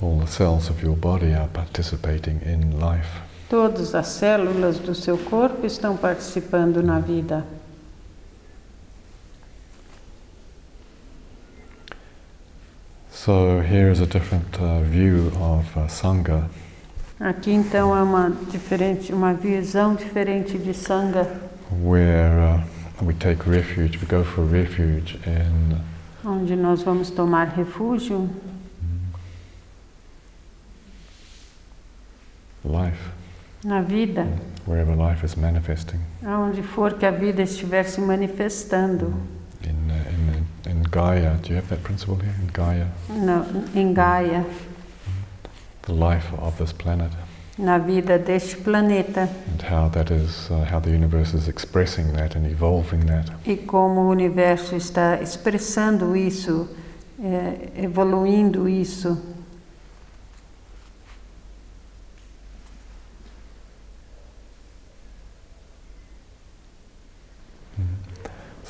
All 0.00 0.20
the 0.20 0.26
cells 0.26 0.70
of 0.70 0.82
your 0.82 0.96
body 0.96 1.34
are 1.34 1.48
participating 1.48 2.40
in 2.42 2.78
life. 2.78 3.08
Todas 3.48 3.94
as 3.94 4.06
células 4.08 4.78
do 4.78 4.94
seu 4.94 5.18
corpo 5.18 5.66
estão 5.66 5.96
participando 5.96 6.82
na 6.82 7.00
vida. 7.00 7.44
So 13.10 13.60
here 13.60 13.90
is 13.90 14.00
a 14.00 14.06
different 14.06 14.60
uh, 14.60 14.80
view 14.84 15.32
of 15.40 15.66
uh, 15.76 15.88
Sangha. 15.88 16.48
Aqui 17.18 17.50
então 17.50 17.96
é 17.96 18.02
uma 18.02 18.30
diferente, 18.52 19.12
uma 19.12 19.34
visão 19.34 19.96
diferente 19.96 20.56
de 20.56 20.72
Sangha, 20.72 21.26
where 21.82 22.38
uh, 22.38 23.04
we 23.04 23.12
take 23.14 23.42
refuge, 23.48 23.98
we 23.98 24.06
go 24.06 24.22
for 24.22 24.46
refuge 24.46 25.18
in 25.26 25.76
onde 26.24 26.54
nós 26.54 26.82
vamos 26.82 27.10
tomar 27.10 27.48
refúgio 27.48 28.28
life, 32.68 33.10
na 33.64 33.80
vida, 33.80 34.26
wherever 34.66 34.94
life 34.94 35.24
is 35.24 35.36
manifesting. 35.36 36.00
aonde 36.24 36.62
for 36.62 36.92
que 36.94 37.06
a 37.06 37.10
vida 37.10 37.42
estiver 37.42 37.84
se 37.84 38.00
manifestando, 38.00 39.12
In, 39.64 39.90
uh, 39.90 40.70
in, 40.70 40.70
in 40.70 40.82
Gaia, 40.84 41.36
do 41.42 41.50
you 41.50 41.56
have 41.56 41.68
that 41.68 41.82
principle 41.82 42.14
here? 42.16 42.34
In 42.40 42.46
Gaia, 42.52 42.86
na, 43.10 43.44
em 43.74 43.92
Gaia, 43.92 44.44
the 45.82 45.92
life 45.92 46.32
of 46.38 46.56
this 46.58 46.72
planet, 46.72 47.10
na 47.58 47.76
vida 47.78 48.18
deste 48.20 48.56
planeta 48.58 49.28
and 49.50 49.62
how 49.62 49.88
that 49.88 50.12
is, 50.12 50.48
uh, 50.50 50.64
how 50.70 50.78
the 50.78 50.90
universe 50.90 51.34
is 51.34 51.48
expressing 51.48 52.12
that 52.12 52.36
and 52.36 52.46
evolving 52.46 53.00
that. 53.06 53.28
e 53.44 53.56
como 53.56 54.02
o 54.02 54.10
universo 54.10 54.76
está 54.76 55.20
expressando 55.20 56.14
isso, 56.16 56.68
é, 57.20 57.82
evoluindo 57.82 58.68
isso. 58.68 59.18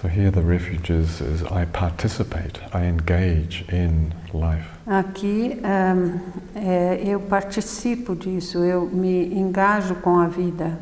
So 0.01 0.07
here 0.07 0.31
the 0.31 0.43
refuge 0.43 0.91
is, 0.91 1.21
is 1.21 1.43
I 1.43 1.65
participate, 1.65 2.61
I 2.73 2.85
engage 2.85 3.65
in 3.69 4.15
life. 4.33 4.65
Aqui 4.87 5.59
ahn, 5.65 6.21
é, 6.55 7.03
eu 7.05 7.19
participo 7.19 8.15
disso, 8.15 8.59
eu 8.59 8.87
me 8.87 9.35
engajo 9.35 9.97
com 9.97 10.21
a 10.21 10.29
vida. 10.29 10.79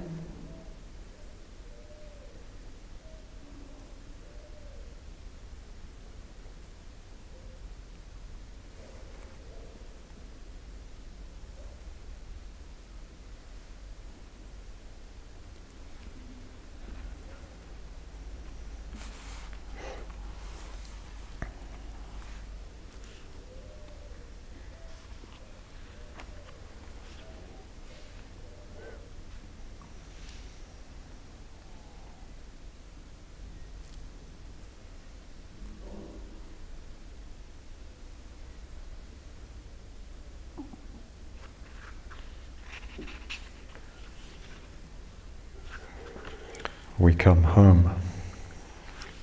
Come 47.22 47.44
home, 47.56 47.84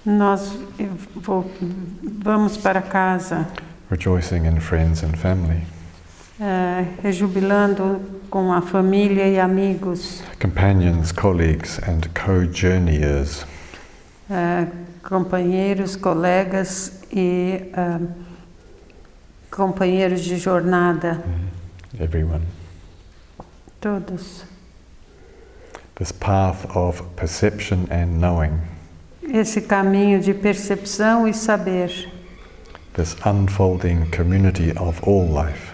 Nós 0.06 0.58
vamos 2.24 2.58
para 2.58 2.82
casa, 2.82 3.48
rejoicing 3.90 4.46
in 4.46 4.60
friends 4.60 5.04
and 5.04 5.16
family, 5.18 5.64
eh, 6.42 6.86
rejubilando 7.02 8.02
com 8.30 8.52
a 8.52 8.62
família 8.62 9.28
e 9.28 9.40
amigos, 9.40 10.22
companions, 10.42 11.12
colleagues, 11.14 11.80
and 11.88 12.02
co 12.14 12.46
journeyers. 12.52 13.46
eh, 14.30 14.68
companheiros, 15.08 15.96
colegas 15.96 17.02
e 17.12 17.70
ah, 17.76 18.00
companheiros 19.52 20.22
de 20.22 20.38
jornada, 20.38 21.24
Everyone. 22.00 22.44
todos. 23.80 24.44
This 25.96 26.12
path 26.12 26.66
of 26.76 27.02
perception 27.16 27.88
and 27.92 28.20
knowing, 28.20 28.60
Esse 29.22 29.62
caminho 29.62 30.20
de 30.20 30.34
percepção 30.34 31.28
e 31.28 31.34
saber, 31.34 31.90
this 32.94 33.16
unfolding 33.26 34.06
community 34.12 34.72
of 34.78 35.00
all 35.08 35.28
life. 35.32 35.72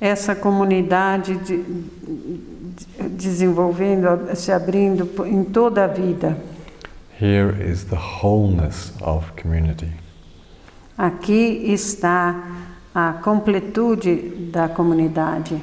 essa 0.00 0.34
comunidade 0.34 1.36
de, 1.38 1.62
de- 1.62 3.08
desenvolvendo, 3.10 4.34
se 4.34 4.50
abrindo 4.50 5.08
em 5.26 5.44
toda 5.44 5.84
a 5.84 5.86
vida. 5.86 6.36
Here 7.20 7.52
is 7.62 7.84
the 7.84 7.96
wholeness 7.96 8.92
of 9.02 9.30
community. 9.40 9.92
Aqui 10.98 11.70
está 11.72 12.34
a 12.94 13.12
completude 13.22 14.50
da 14.52 14.68
comunidade. 14.68 15.62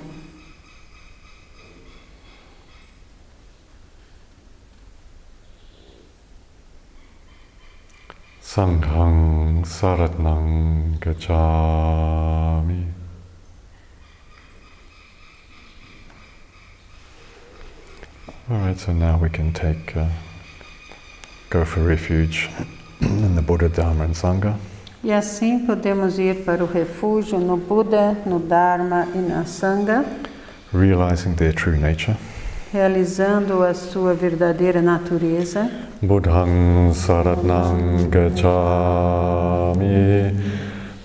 Sanghang 8.57 9.61
Saratnang 9.61 10.97
Gacchami. 10.97 12.91
All 18.49 18.57
right, 18.57 18.79
so 18.79 18.93
now 18.93 19.19
we 19.19 19.29
can 19.29 19.53
take, 19.53 19.95
uh, 19.95 20.09
go 21.51 21.65
for 21.65 21.81
refuge 21.81 22.49
in 23.01 23.35
the 23.35 23.43
Buddha, 23.43 23.69
Dharma, 23.69 24.05
and 24.05 24.15
Sangha. 24.15 24.57
E 25.03 25.11
assim 25.11 25.59
podemos 25.67 26.17
ir 26.17 26.43
para 26.43 26.63
o 26.63 26.65
refúgio 26.65 27.37
no 27.37 27.57
Buda, 27.57 28.17
no 28.25 28.39
Dharma 28.39 29.07
e 29.13 29.19
na 29.19 29.43
Sangha, 29.45 30.03
realizing 30.73 31.35
their 31.35 31.53
true 31.53 31.77
nature. 31.77 32.17
Realizando 32.73 33.63
a 33.63 33.73
sua 33.73 34.13
verdadeira 34.13 34.81
natureza. 34.81 35.69
Buddhang 36.01 36.93
Saratnang 36.93 38.09
Gacchami. 38.09 39.55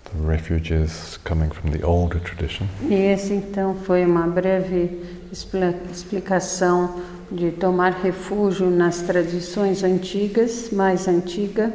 the 0.05 0.19
refuges 0.19 1.19
coming 1.25 1.51
from 1.51 1.71
the 1.71 1.83
older 1.83 2.21
tradition. 2.21 2.69
E 2.89 2.95
esse 2.95 3.35
então 3.35 3.75
foi 3.75 4.07
uma 4.07 4.27
breve 4.27 5.05
explicação 5.31 7.03
de 7.31 7.51
tomar 7.51 7.93
refúgio 7.93 8.71
nas 8.71 9.03
tradições 9.03 9.85
antigas, 9.85 10.71
mais 10.71 11.07
antiga, 11.07 11.71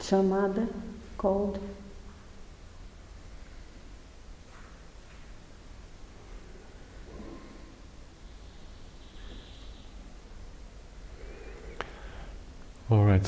chamada 0.00 0.66
called 1.16 1.60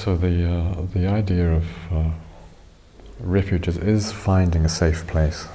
So 0.02 0.16
the 0.16 0.46
uh, 0.48 0.86
the 0.94 1.06
idea 1.08 1.52
of 1.56 1.64
uh, 1.92 2.10
refuges 3.20 3.76
is 3.76 4.10
finding 4.10 4.64
a 4.64 4.68
safe 4.68 5.06
place. 5.06 5.46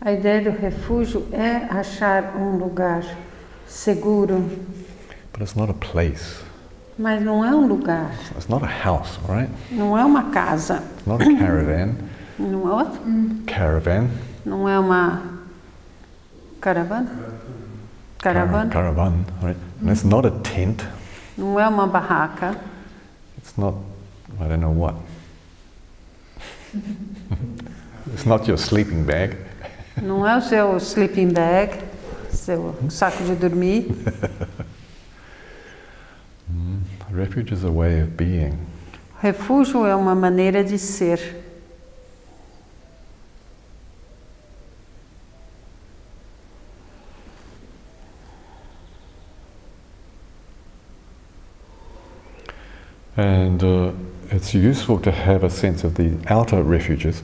A 0.00 0.10
ideia 0.10 0.42
do 0.42 0.50
refúgio 0.50 1.26
é 1.32 1.66
achar 1.70 2.34
um 2.36 2.56
lugar 2.58 3.04
seguro, 3.68 4.40
But 5.32 5.42
it's 5.42 5.54
not 5.54 5.70
a 5.70 5.74
place. 5.74 6.42
mas 6.98 7.22
não 7.22 7.44
é 7.44 7.54
um 7.54 7.66
lugar, 7.68 8.10
It's 8.36 8.48
not 8.48 8.64
a 8.64 8.68
house, 8.68 9.18
right? 9.28 9.50
não 9.70 9.96
é 9.96 10.04
uma 10.04 10.30
casa, 10.30 10.82
It's 10.96 11.06
not 11.06 11.22
a 11.22 11.38
caravan. 11.38 11.94
não 12.38 12.68
é, 12.68 12.74
outra- 12.74 13.00
Caravan. 13.46 14.08
não 14.44 14.68
é 14.68 14.78
uma 14.78 15.22
caravana, 16.60 17.10
caravana, 18.18 18.70
Caravan, 18.70 19.14
right? 19.42 19.60
And 19.82 19.90
it's 19.90 20.02
not 20.04 20.26
a 20.26 20.30
tent. 20.42 20.82
não 21.38 21.58
é 21.60 21.66
uma 21.68 21.86
barraca, 21.86 22.56
It's 23.44 23.58
not, 23.58 23.74
I 24.40 24.48
don't 24.48 24.60
know 24.60 24.70
what. 24.70 24.94
it's 28.14 28.24
not 28.24 28.48
your 28.48 28.56
sleeping 28.56 29.04
bag. 29.04 29.36
não 30.02 30.26
é 30.26 30.34
o 30.34 30.40
seu 30.40 30.80
sleeping 30.80 31.28
bag, 31.28 31.78
seu 32.30 32.74
saco 32.88 33.22
de 33.22 33.34
dormir. 33.34 33.88
Refuge 37.12 37.52
is 37.52 37.64
a 37.64 37.70
way 37.70 38.00
of 38.02 38.12
being. 38.16 38.58
Refúgio 39.20 39.84
é 39.84 39.94
uma 39.94 40.14
maneira 40.14 40.64
de 40.64 40.78
ser. 40.78 41.43
And 53.16 53.62
uh, 53.62 53.92
it's 54.30 54.54
useful 54.54 54.98
to 55.00 55.10
have 55.10 55.44
a 55.44 55.50
sense 55.50 55.84
of 55.86 55.94
the 55.94 56.12
outer 56.28 56.62
refuges. 56.62 57.22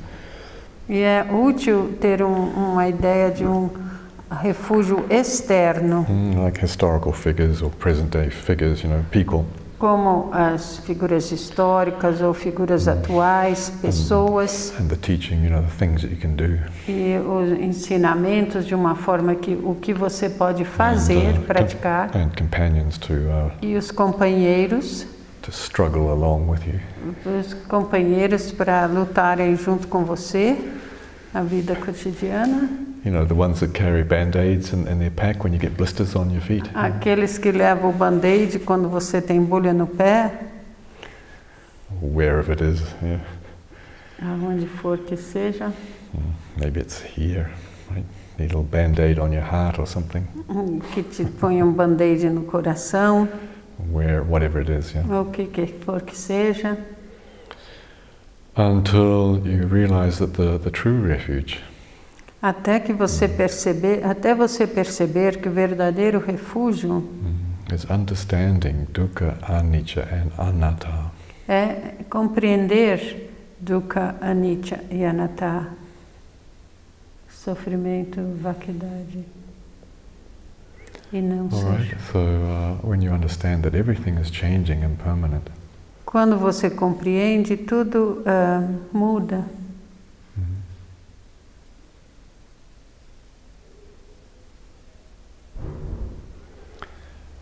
E 0.88 0.98
é 1.02 1.24
útil 1.32 1.92
ter 2.00 2.22
um, 2.22 2.32
uma 2.72 2.88
ideia 2.88 3.30
de 3.30 3.44
um 3.44 3.70
refúgio 4.30 5.04
externo, 5.10 6.06
Mm, 6.08 6.44
like 6.44 6.60
historical 6.64 7.12
figures 7.12 7.62
or 7.62 7.70
present 7.70 8.10
day 8.10 8.30
figures, 8.30 8.82
you 8.82 8.88
know, 8.90 9.02
people. 9.10 9.44
como 9.78 10.28
as 10.32 10.76
figuras 10.84 11.32
históricas 11.32 12.20
ou 12.20 12.34
figuras 12.34 12.86
atuais, 12.86 13.72
pessoas. 13.80 14.72
And 14.78 14.88
the 14.88 14.96
teaching, 14.96 15.42
you 15.42 15.50
know, 15.50 15.62
the 15.62 15.76
things 15.78 16.02
that 16.02 16.12
you 16.12 16.20
can 16.20 16.34
do. 16.36 16.58
e 16.86 17.16
os 17.18 17.58
ensinamentos 17.58 18.66
de 18.66 18.74
uma 18.74 18.94
forma 18.94 19.34
que 19.34 19.54
o 19.64 19.74
que 19.74 19.94
você 19.94 20.28
pode 20.28 20.64
fazer, 20.64 21.34
And, 21.34 21.38
uh, 21.40 21.42
praticar, 21.46 22.10
And 22.14 22.28
companions 22.38 22.98
to, 22.98 23.14
uh, 23.14 23.50
e 23.62 23.74
os 23.74 23.90
companheiros, 23.90 25.06
to 25.42 25.50
struggle 25.50 26.10
along 26.10 26.48
with 26.48 26.60
you. 26.66 26.80
os 27.24 27.54
companheiros 27.68 28.52
para 28.52 28.86
lutarem 28.86 29.56
junto 29.56 29.88
com 29.88 30.04
você 30.04 30.56
na 31.32 31.42
vida 31.42 31.74
cotidiana. 31.76 32.68
You 33.04 33.12
know, 33.12 33.24
the 33.24 33.34
ones 33.34 33.60
that 33.60 33.72
carry 33.72 34.04
band-aids 34.04 34.72
in, 34.74 34.86
in 34.86 34.98
their 34.98 35.10
pack 35.10 35.42
when 35.42 35.54
you 35.54 35.58
get 35.58 35.74
blisters 35.76 36.14
on 36.14 36.30
your 36.30 36.42
feet. 36.42 36.70
Aqueles 36.74 37.38
que 37.38 37.50
levam 37.50 37.90
o 37.90 37.92
band-aid 37.92 38.58
quando 38.60 38.90
você 38.90 39.22
tem 39.22 39.42
bolha 39.42 39.72
no 39.72 39.86
pé, 39.86 40.32
wherever 42.02 42.52
it 42.52 42.62
is, 42.62 42.82
yeah. 43.02 43.22
aonde 44.22 44.66
for 44.66 44.98
que 44.98 45.16
seja, 45.16 45.72
Maybe 46.58 46.80
it's 46.80 47.00
here, 47.00 47.50
right? 47.90 48.04
Need 48.38 48.52
a 48.52 48.58
little 48.58 48.64
band-aid 48.64 49.18
on 49.18 49.32
your 49.32 49.44
heart 49.44 49.78
or 49.78 49.86
something. 49.86 50.26
que 50.92 51.02
te 51.02 51.24
põe 51.24 51.62
um 51.62 51.72
band-aid 51.72 52.28
no 52.28 52.42
coração, 52.42 53.28
Where, 53.92 54.22
whatever 54.22 54.60
it 54.60 54.70
is, 54.70 54.92
yeah. 54.94 55.20
o 55.20 55.30
que, 55.30 55.46
que 55.46 55.66
for 55.66 56.00
que 56.00 56.16
seja, 56.16 56.76
Until 58.56 59.40
you 59.46 59.66
realize 59.66 60.18
that 60.18 60.34
the, 60.34 60.58
the 60.58 60.70
true 60.70 61.00
refuge. 61.00 61.62
Até 62.42 62.80
que 62.80 62.92
você 62.92 63.28
perceber, 63.28 64.04
até 64.04 64.34
você 64.34 64.66
perceber 64.66 65.40
que 65.40 65.48
o 65.48 65.52
verdadeiro 65.52 66.18
refúgio 66.18 66.94
mm, 66.94 67.74
is 67.74 67.84
understanding 67.88 68.86
dukkha, 68.92 69.38
anicca, 69.42 70.08
and 70.10 70.32
anatta. 70.36 71.10
é 71.48 72.04
compreender 72.08 73.30
dukkha, 73.60 74.16
anicca 74.20 74.80
e 74.90 75.04
anatta, 75.04 75.68
sofrimento, 77.28 78.20
e 78.20 78.46
All 78.46 79.39
right. 81.12 81.88
ser. 81.90 81.98
So 82.12 82.18
uh, 82.18 82.86
when 82.86 83.02
you 83.02 83.12
understand 83.12 83.62
that 83.64 83.74
everything 83.74 84.18
is 84.18 84.30
changing 84.30 84.84
and 84.84 84.96
permanent, 84.98 85.50
Quando 86.04 86.36
você 86.36 86.68
compreende, 86.68 87.56
tudo 87.56 88.22
ah, 88.26 88.66
muda. 88.92 89.44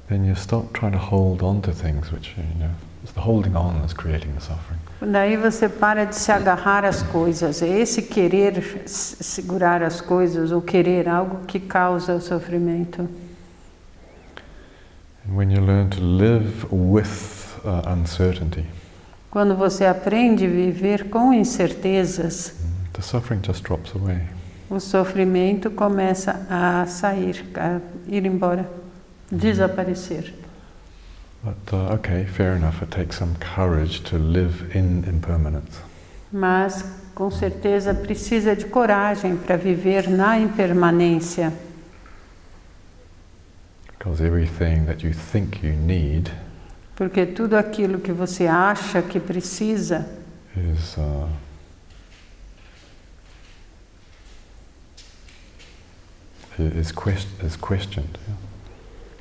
then 0.09 0.25
you 0.25 0.35
stop 0.35 0.73
trying 0.73 0.93
to 0.93 0.99
hold 0.99 1.43
on 1.43 1.61
to 1.63 1.73
things 1.73 2.11
which 2.11 2.35
you 2.37 2.59
know. 2.59 2.71
It's 3.03 3.13
the 3.13 3.21
holding 3.21 3.57
on 3.57 3.81
that's 3.81 3.95
creating 3.95 4.35
the 4.35 4.41
suffering. 4.41 4.81
Daí 5.01 5.37
você 5.37 5.69
para 5.69 6.05
de 6.05 6.17
se 6.17 6.33
agarrar 6.33 6.85
às 6.85 7.03
coisas. 7.03 7.63
É 7.63 7.69
esse 7.69 8.03
querer 8.03 8.83
segurar 8.87 9.83
as 9.83 10.01
coisas 10.01 10.51
ou 10.51 10.61
querer 10.61 11.09
algo 11.09 11.47
que 11.47 11.61
causa 11.61 12.15
o 12.15 12.21
sofrimento. 12.21 13.09
When 15.31 15.51
you 15.51 15.61
learn 15.61 15.91
to 15.91 16.01
live 16.01 16.67
with 16.71 17.61
uh, 17.65 17.83
uncertainty, 17.93 18.65
Quando 19.31 19.55
você 19.55 19.85
aprende 19.85 20.47
a 20.47 20.49
viver 20.49 21.11
com 21.11 21.33
incertezas, 21.35 22.55
the 22.95 23.03
suffering 23.03 23.41
just 23.47 23.63
drops 23.65 23.95
away. 23.95 24.23
o 24.71 24.81
sofrimento 24.81 25.71
começa 25.71 26.47
a 26.49 26.87
sair, 26.87 27.45
a 27.55 27.79
ir 28.07 28.25
embora, 28.25 28.69
desaparecer. 29.31 30.33
But 31.45 31.73
uh, 31.73 31.95
okay, 31.95 32.25
fair 32.25 32.57
enough. 32.57 32.83
It 32.83 32.91
takes 32.91 33.17
some 33.17 33.35
courage 33.55 34.01
to 34.05 34.17
live 34.17 34.75
in 34.77 35.05
impermanence. 35.09 35.79
Mas 36.33 36.85
com 37.15 37.31
certeza 37.31 37.95
precisa 37.95 38.57
de 38.57 38.65
coragem 38.65 39.37
para 39.37 39.57
viver 39.57 40.09
na 40.09 40.39
impermanência, 40.39 41.53
Because 43.99 44.21
everything 44.21 44.87
that 44.87 45.03
you 45.03 45.13
think 45.13 45.63
you 45.63 45.73
need 45.73 46.31
porque 46.97 47.27
tudo 47.27 47.57
aquilo 47.57 48.01
que 48.01 48.13
você 48.13 48.47
acha 48.49 49.03
que 49.03 49.21
precisa 49.21 50.05
is 50.57 50.97
uh, 50.99 51.29
is, 56.59 56.91
quest- 56.93 57.29
is 57.45 57.57
questioned. 57.57 58.19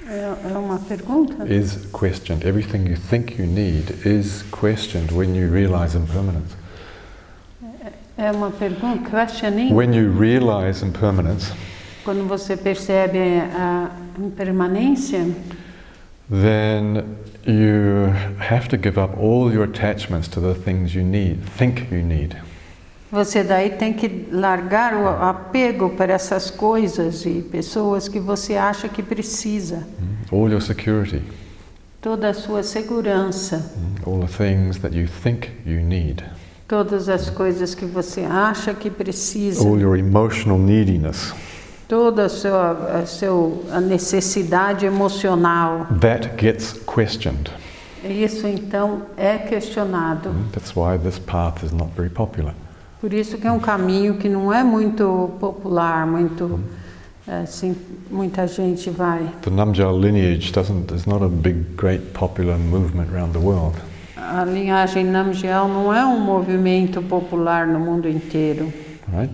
é, 0.07 0.51
é 0.53 0.57
uma 0.57 0.79
pergunta. 0.79 1.45
Is 1.47 1.85
questioned. 1.91 2.45
Everything 2.45 2.87
you 2.87 2.95
think 2.95 3.37
you 3.37 3.45
need 3.45 3.91
is 4.05 4.43
questioned 4.51 5.11
when 5.11 5.35
you 5.35 5.47
realize 5.49 5.95
impermanence. 5.95 6.55
É 8.17 8.31
uma 8.31 8.49
pergunta, 8.49 9.07
questioning. 9.09 9.71
When 9.71 9.93
you 9.93 10.09
realize 10.09 10.83
impermanence, 10.83 11.51
Quando 12.07 12.25
você 12.25 12.55
percebe 12.55 13.19
a 13.53 13.91
impermanência, 14.17 15.27
then 16.31 17.03
you 17.45 18.13
have 18.49 18.69
to 18.69 18.77
give 18.81 18.97
up 18.97 19.13
all 19.19 19.51
your 19.53 19.65
attachments 19.65 20.29
to 20.29 20.39
the 20.39 20.53
things 20.53 20.95
you 20.95 21.03
need, 21.03 21.39
think 21.57 21.85
you 21.91 22.01
need. 22.01 22.37
você 23.11 23.43
daí 23.43 23.71
tem 23.71 23.91
que 23.91 24.25
largar 24.31 24.93
o 24.93 25.05
apego 25.21 25.89
para 25.89 26.13
essas 26.13 26.49
coisas 26.49 27.25
e 27.25 27.41
pessoas 27.41 28.07
que 28.07 28.21
você 28.21 28.55
acha 28.55 28.87
que 28.87 29.03
precisa. 29.03 29.85
All 30.31 30.49
your 30.49 30.61
security, 30.61 31.21
Toda 31.99 32.29
a 32.29 32.33
sua 32.33 32.63
segurança, 32.63 33.69
all 34.05 34.25
the 34.25 34.27
things 34.27 34.77
that 34.77 34.97
you 34.97 35.09
think 35.09 35.49
you 35.65 35.81
need, 35.81 36.23
todas 36.69 37.09
as 37.09 37.29
coisas 37.29 37.75
que 37.75 37.83
você 37.83 38.21
acha 38.21 38.73
que 38.73 38.89
precisa, 38.89 39.61
all 39.67 39.77
your 39.77 39.97
emotional 39.97 40.57
neediness. 40.57 41.33
Toda 41.87 42.25
a 42.25 42.29
sua 42.29 42.71
a 43.01 43.05
seu, 43.05 43.63
a 43.71 43.79
necessidade 43.79 44.85
emocional. 44.85 45.87
That 46.01 46.29
gets 46.37 46.73
questioned. 46.73 47.51
Isso 48.03 48.47
então 48.47 49.03
é 49.17 49.37
questionado. 49.37 50.29
That's 50.51 50.75
why 50.75 50.97
this 50.97 51.19
path 51.19 51.63
is 51.63 51.71
not 51.71 51.91
very 51.95 52.09
popular. 52.09 52.53
Por 53.01 53.13
isso 53.13 53.37
que 53.37 53.47
é 53.47 53.51
um 53.51 53.59
caminho 53.59 54.15
que 54.17 54.27
não 54.29 54.51
é 54.51 54.63
muito 54.63 55.31
popular, 55.39 56.05
muito 56.07 56.59
assim, 57.27 57.75
muita 58.09 58.47
gente 58.47 58.89
vai. 58.89 59.29
The 59.41 59.49
Namjal 59.49 59.99
lineage 59.99 60.51
doesn't 60.51 60.93
is 60.93 61.05
not 61.05 61.23
a 61.23 61.27
big, 61.29 61.75
great 61.75 62.13
popular 62.13 62.57
movement 62.57 63.07
around 63.13 63.33
the 63.33 63.39
world. 63.39 63.75
A 64.15 64.43
linhagem 64.45 65.03
Namgyal 65.05 65.67
não 65.67 65.93
é 65.93 66.05
um 66.05 66.19
movimento 66.19 67.01
popular 67.01 67.67
no 67.67 67.79
mundo 67.79 68.07
inteiro. 68.09 68.71
right? 69.13 69.31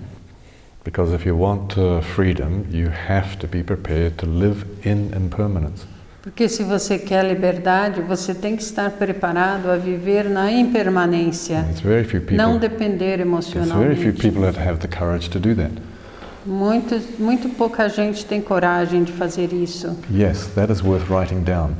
Because 0.83 1.13
if 1.13 1.25
you 1.25 1.35
want 1.35 1.77
uh, 1.77 2.01
freedom, 2.01 2.65
you 2.69 2.89
have 2.89 3.37
to 3.39 3.47
be 3.47 3.63
prepared 3.63 4.17
to 4.17 4.25
live 4.25 4.65
in 4.83 5.13
impermanence. 5.13 5.85
Porque 6.21 6.47
se 6.47 6.63
você 6.63 6.97
quer 6.97 7.25
liberdade, 7.25 8.01
você 8.01 8.33
tem 8.33 8.55
que 8.55 8.63
estar 8.63 8.91
preparado 8.91 9.69
a 9.69 9.75
viver 9.75 10.29
na 10.29 10.51
impermanência, 10.51 11.65
It's 11.69 11.81
very 11.81 12.05
few 12.05 12.21
people. 12.21 12.37
não 12.37 12.57
depender 12.57 13.19
emocionalmente. 13.19 14.11
people 14.13 14.41
that 14.41 14.57
have 14.57 14.79
the 14.79 14.87
courage 14.87 15.29
to 15.29 15.39
do 15.39 15.53
that. 15.55 15.73
Muito, 16.45 16.99
muito 17.19 17.49
pouca 17.49 17.87
gente 17.89 18.25
tem 18.25 18.41
coragem 18.41 19.03
de 19.03 19.11
fazer 19.13 19.53
isso. 19.53 19.97
Yes, 20.13 20.47
that 20.55 20.71
is 20.71 20.81
worth 20.81 21.09
writing 21.09 21.43
down 21.43 21.71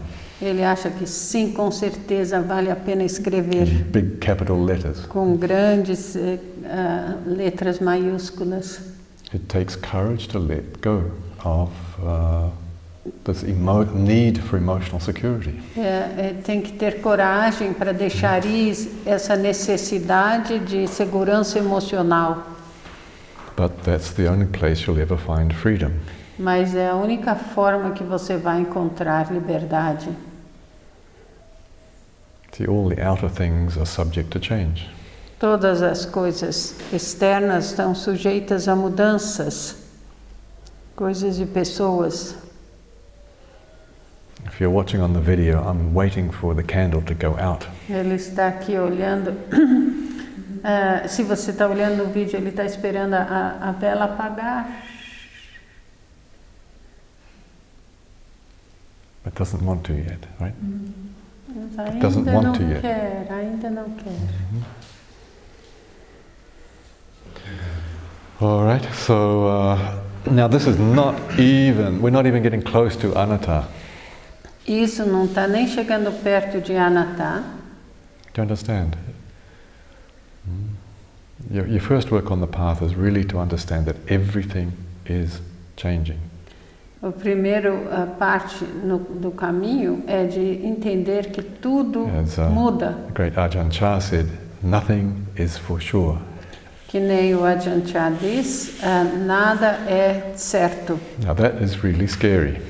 Ele 0.41 0.63
acha 0.63 0.89
que 0.89 1.07
sim, 1.07 1.51
com 1.51 1.71
certeza 1.71 2.41
vale 2.41 2.69
a 2.69 2.75
pena 2.75 3.03
escrever 3.03 3.65
big 3.65 4.17
capital 4.17 4.61
letters. 4.61 5.05
com 5.05 5.37
grandes 5.37 6.17
ah, 6.65 7.15
letras 7.25 7.79
maiúsculas. 7.79 8.92
It 9.33 9.49
takes 9.49 9.75
courage 9.75 10.27
to 10.27 10.39
let 10.39 10.79
go 10.81 11.11
of 11.43 11.71
uh, 12.03 12.49
this 13.23 13.43
need 13.43 14.37
for 14.37 14.57
emotional 14.57 14.99
security. 14.99 15.59
É, 15.75 16.29
é, 16.29 16.35
tem 16.43 16.61
que 16.61 16.73
ter 16.73 17.01
coragem 17.01 17.73
para 17.73 17.91
deixar 17.93 18.45
ir 18.45 18.75
essa 19.05 19.35
necessidade 19.35 20.59
de 20.59 20.87
segurança 20.87 21.57
emocional. 21.57 22.43
But 23.55 23.83
that's 23.83 24.11
the 24.13 24.29
only 24.29 24.45
place 24.45 24.85
you'll 24.85 25.01
ever 25.01 25.17
find 25.17 25.53
freedom. 25.53 25.93
Mas 26.37 26.75
é 26.75 26.89
a 26.89 26.95
única 26.95 27.35
forma 27.35 27.91
que 27.91 28.03
você 28.03 28.37
vai 28.37 28.61
encontrar 28.61 29.31
liberdade. 29.31 30.09
See, 32.51 32.67
all 32.67 32.87
the 32.87 33.01
outer 33.01 33.29
things 33.29 33.77
are 33.77 33.85
subject 33.85 34.29
to 34.31 34.39
change. 34.39 34.87
Todas 35.43 35.81
as 35.81 36.05
coisas 36.05 36.73
externas 36.93 37.65
estão 37.65 37.93
sujeitas 37.93 38.69
a 38.69 38.77
mudanças, 38.77 39.75
coisas 40.95 41.37
e 41.37 41.45
pessoas. 41.45 42.33
If 44.45 44.61
you're 44.61 44.73
watching 44.73 45.01
on 45.01 45.11
the 45.11 45.19
video, 45.19 45.59
I'm 45.59 45.93
waiting 45.93 46.31
for 46.31 46.55
the 46.55 46.63
candle 46.63 47.01
to 47.01 47.13
go 47.13 47.37
out. 47.37 47.67
Ele 47.89 48.15
está 48.15 48.47
aqui 48.47 48.77
olhando 48.77 49.35
ah, 50.63 51.05
se 51.09 51.23
você 51.23 51.51
está 51.51 51.67
olhando 51.67 52.03
o 52.03 52.07
vídeo, 52.07 52.37
ele 52.37 52.47
está 52.47 52.63
esperando 52.63 53.15
a, 53.15 53.57
a 53.63 53.71
vela 53.73 54.05
apagar. 54.05 54.65
But 59.25 59.35
doesn't 59.35 59.61
want 59.61 59.83
to 59.87 59.91
yet, 59.91 60.25
right? 60.39 60.55
Mas 61.75 61.95
doesn't 61.95 62.29
ainda 62.29 62.31
want 62.31 62.43
não 62.45 62.53
to 62.53 62.63
yet. 62.63 62.79
quer, 62.79 63.27
ainda 63.29 63.69
não 63.69 63.89
quer. 63.89 64.82
All 68.39 68.63
right. 68.63 68.83
So 68.93 69.47
uh, 69.47 69.99
now 70.29 70.47
this 70.47 70.67
is 70.67 70.77
not 70.77 71.15
even. 71.39 72.01
We're 72.01 72.09
not 72.09 72.25
even 72.25 72.43
getting 72.43 72.61
close 72.61 72.95
to 72.97 73.13
anatta. 73.15 73.67
Isso 74.67 75.05
não 75.05 75.25
está 75.25 75.47
nem 75.47 75.67
chegando 75.67 76.11
perto 76.23 76.61
de 76.61 76.75
Anatta. 76.77 77.43
Do 78.33 78.41
you 78.41 78.43
understand? 78.43 78.95
Mm. 80.47 80.69
Your, 81.51 81.67
your 81.67 81.81
first 81.81 82.11
work 82.11 82.31
on 82.31 82.39
the 82.39 82.47
path 82.47 82.81
is 82.81 82.95
really 82.95 83.25
to 83.25 83.39
understand 83.39 83.85
that 83.87 83.97
everything 84.07 84.71
is 85.05 85.41
changing. 85.75 86.17
O 87.01 87.11
primeiro 87.11 87.89
a 87.91 88.05
parte 88.05 88.63
no, 88.63 88.99
do 88.99 89.31
caminho 89.31 90.03
é 90.07 90.25
de 90.25 90.65
entender 90.65 91.31
que 91.31 91.41
tudo 91.41 92.07
As, 92.07 92.37
uh, 92.37 92.49
muda. 92.49 92.95
The 93.07 93.13
great 93.13 93.37
Ajahn 93.37 93.69
Chah 93.69 93.99
said, 93.99 94.27
"Nothing 94.63 95.27
is 95.35 95.57
for 95.57 95.81
sure." 95.81 96.17
Que 96.93 96.99
nem 96.99 97.33
o 97.33 97.43
Ajahn 97.43 97.81
Chah 97.87 98.11
diz, 98.11 98.75
ah, 98.83 99.03
nada 99.03 99.79
é 99.87 100.33
certo. 100.35 100.99
Now 101.25 101.33
that 101.33 101.63
is 101.63 101.83
really 101.83 102.07
scary 102.07 102.61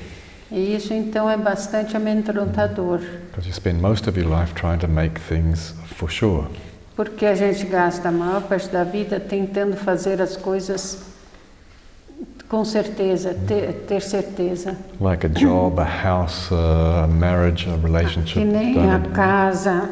E 0.50 0.74
isso 0.74 0.94
então 0.94 1.28
é 1.28 1.36
bastante 1.36 1.94
amedrontador, 1.94 3.00
because 3.28 3.46
you 3.46 3.52
spend 3.52 3.82
most 3.82 4.08
of 4.08 4.18
your 4.18 4.26
life 4.26 4.54
trying 4.54 4.78
to 4.78 4.88
make 4.88 5.20
things 5.20 5.74
for 5.84 6.10
sure. 6.10 6.46
porque 6.96 7.26
a 7.26 7.34
gente 7.34 7.66
gasta 7.66 8.08
a 8.08 8.12
maior 8.12 8.40
parte 8.44 8.70
da 8.70 8.82
vida 8.82 9.20
tentando 9.20 9.76
fazer 9.76 10.22
as 10.22 10.38
coisas 10.38 11.02
com 12.48 12.64
certeza, 12.64 13.36
ter, 13.46 13.84
ter 13.86 14.00
certeza. 14.00 14.74
Like 15.02 15.26
a 15.26 15.28
job, 15.28 15.78
a 15.78 15.84
house, 15.84 16.50
a 16.50 17.06
marriage, 17.08 17.68
a 17.68 17.76
relationship. 17.76 18.40
Que 18.40 18.44
nem 18.46 18.90
a 18.90 19.00
casa, 19.00 19.90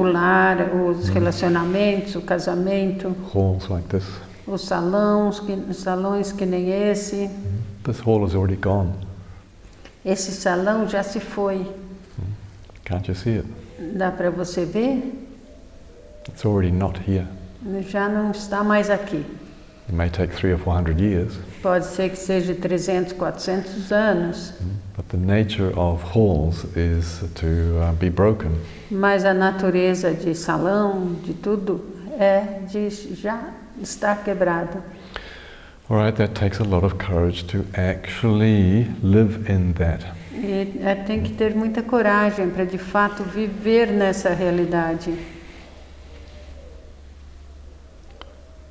o 0.00 0.12
lar, 0.12 0.74
os 0.74 1.08
relacionamentos, 1.08 2.14
o 2.14 2.22
casamento, 2.22 3.14
halls 3.34 3.68
like 3.68 3.88
this. 3.88 4.04
os 4.46 4.62
salões, 4.62 5.40
que, 5.40 5.74
salões 5.74 6.32
que 6.32 6.46
nem 6.46 6.70
esse. 6.90 7.30
This 7.84 8.00
hall 8.00 8.26
is 8.26 8.34
already 8.34 8.56
gone. 8.56 8.92
Esse 10.04 10.32
salão 10.32 10.88
já 10.88 11.02
se 11.02 11.20
foi. 11.20 11.66
Can't 12.84 13.08
you 13.08 13.14
see 13.14 13.38
it? 13.38 13.48
Dá 13.96 14.10
para 14.10 14.30
você 14.30 14.64
ver? 14.64 15.26
It's 16.28 16.44
already 16.44 16.72
not 16.72 17.00
here. 17.08 17.26
Já 17.88 18.08
não 18.08 18.30
está 18.30 18.64
mais 18.64 18.90
aqui. 18.90 19.24
It 19.86 19.94
may 19.94 20.08
take 20.08 20.34
three 20.34 20.52
or 20.52 20.58
four 20.58 20.74
hundred 20.76 21.00
years, 21.00 21.38
Pode 21.62 21.84
ser 21.84 22.10
que 22.10 22.16
seja 22.16 22.54
300, 22.54 23.12
400 23.12 23.92
anos, 23.92 24.54
but 24.60 24.68
the 25.08 25.16
nature 25.16 25.72
of 25.78 26.02
halls 26.02 26.64
is 26.76 27.22
to 27.34 27.94
be 27.98 28.10
broken. 28.10 28.50
mas 28.90 29.24
a 29.24 29.32
natureza 29.32 30.12
de 30.12 30.34
salão, 30.34 31.14
de 31.24 31.34
tudo, 31.34 31.84
é 32.18 32.60
de 32.66 32.90
já 33.14 33.50
estar 33.80 34.22
quebrado. 34.24 34.82
All 35.88 35.96
right, 35.96 36.16
that 36.18 36.34
takes 36.34 36.60
a 36.60 36.64
lot 36.64 36.84
of 36.84 36.98
courage 36.98 37.44
to 37.48 37.64
actually 37.74 38.86
live 39.02 39.50
in 39.50 39.72
that. 39.74 40.04
E 40.32 40.80
é, 40.82 40.94
tem 40.94 41.22
que 41.22 41.32
ter 41.32 41.54
muita 41.54 41.82
coragem 41.82 42.48
para 42.50 42.64
de 42.64 42.78
fato 42.78 43.24
viver 43.24 43.88
nessa 43.88 44.32
realidade. 44.32 45.12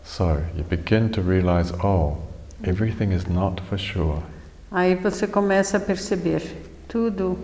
So 0.04 0.42
you 0.56 0.64
begin 0.64 1.10
to 1.10 1.22
realize, 1.22 1.72
oh, 1.84 2.18
everything 2.64 3.12
is 3.12 3.28
not 3.28 3.62
for 3.62 3.78
sure. 3.78 4.24
Aí 4.72 4.96
você 4.96 5.26
começa 5.26 5.78
a 5.78 5.80
perceber, 5.80 6.44
tudo 6.88 7.38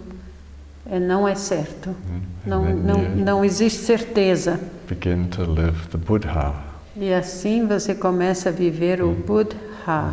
é, 0.89 0.99
não 0.99 1.27
é 1.27 1.33
certo. 1.33 1.89
Mm. 1.89 2.21
Não, 2.45 2.63
then 2.63 2.75
não, 2.75 3.01
não 3.15 3.45
existe 3.45 3.79
certeza. 3.79 4.59
begin 4.87 5.27
to 5.29 5.43
live 5.43 5.87
the 5.89 5.97
Buddha. 5.97 6.53
E 6.95 7.11
assim 7.11 7.67
você 7.67 7.95
começa 7.95 8.49
a 8.49 8.51
viver 8.51 9.01
o 9.01 9.11
Buddha. 9.11 9.57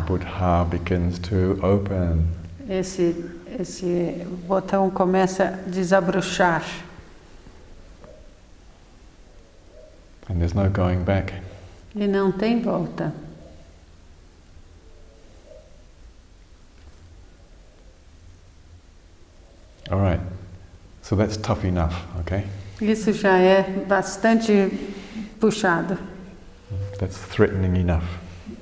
Buddha 0.07 0.65
begins 0.69 1.19
to 1.19 1.59
open. 1.65 2.25
Esse, 2.67 3.15
esse 3.59 4.25
botão 4.47 4.89
começa 4.89 5.43
a 5.43 5.69
desabrochar. 5.69 6.63
And 10.29 10.35
there's 10.39 10.53
no 10.53 10.69
going 10.69 11.03
back. 11.03 11.33
E 11.95 12.07
não 12.07 12.31
tem 12.31 12.61
volta. 12.61 13.13
All 19.91 19.99
right. 19.99 20.21
So 21.01 21.15
that's 21.15 21.37
tough 21.37 21.65
enough, 21.65 21.93
okay? 22.21 22.43
Isso 22.81 23.11
já 23.13 23.37
é 23.37 23.63
bastante 23.87 24.71
puxado. 25.39 25.97
That's 26.99 27.17
threatening 27.17 27.79
enough. 27.79 28.03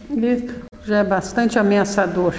Isso 0.09 0.53
já 0.86 0.99
é 0.99 1.03
bastante 1.03 1.59
ameaçador. 1.59 2.34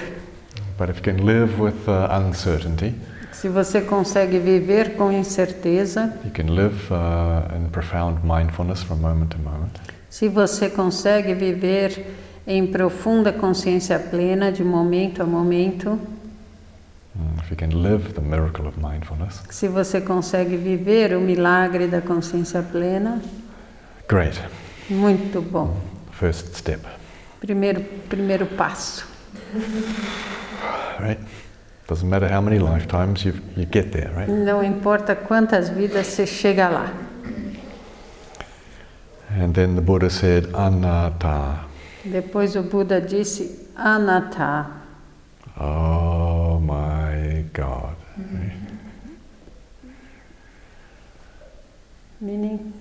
But 0.78 0.90
if 0.90 0.96
you 0.96 1.02
can 1.02 1.24
live 1.24 1.60
with 1.60 1.88
uh, 1.88 2.08
uncertainty, 2.26 2.94
Se 3.32 3.48
você 3.48 3.80
consegue 3.80 4.38
viver 4.38 4.94
com 4.94 5.10
incerteza, 5.10 6.12
you 6.24 6.30
can 6.30 6.54
live 6.54 6.76
uh, 6.92 7.56
in 7.56 7.68
profound 7.70 8.24
mindfulness 8.24 8.84
from 8.84 8.98
moment 8.98 9.30
to 9.30 9.38
moment, 9.38 9.80
se 10.08 10.28
você 10.28 10.68
consegue 10.68 11.34
viver 11.34 12.06
em 12.46 12.66
profunda 12.68 13.32
consciência 13.32 13.98
plena 13.98 14.52
de 14.52 14.62
momento 14.62 15.22
a 15.22 15.26
momento, 15.26 15.98
if 17.42 17.50
you 17.50 17.56
can 17.56 17.82
live 17.82 18.14
the 18.14 18.20
miracle 18.20 18.66
of 18.66 18.76
mindfulness, 18.78 19.42
se 19.50 19.68
você 19.68 20.00
consegue 20.00 20.56
viver 20.56 21.14
o 21.16 21.20
milagre 21.20 21.86
da 21.86 22.00
consciência 22.00 22.62
plena, 22.62 23.20
great. 24.08 24.40
muito 24.88 25.40
bom. 25.42 25.76
First 26.12 26.54
step, 26.56 26.80
Primeiro, 27.40 27.82
primeiro 28.08 28.46
passo. 28.46 29.04
right? 31.00 31.18
Doesn't 31.88 32.08
matter 32.08 32.28
how 32.32 32.40
many 32.40 32.58
lifetimes 32.58 33.24
you 33.24 33.34
you 33.56 33.66
get 33.70 33.90
there, 33.92 34.10
right? 34.16 34.30
Não 34.30 34.62
importa 34.62 35.14
quantas 35.16 35.68
vidas 35.68 36.06
você 36.06 36.26
chega 36.26 36.68
lá. 36.68 36.92
And 39.38 39.52
then 39.54 39.74
the 39.74 39.80
Buddha 39.80 40.10
said, 40.10 40.48
anatta. 40.54 41.64
Depois 42.04 42.54
o 42.54 42.62
Buda 42.62 43.00
disse 43.00 43.66
anatta. 43.76 44.66
Oh 45.58 46.31
God. 47.52 47.96
Meaning, 52.20 52.72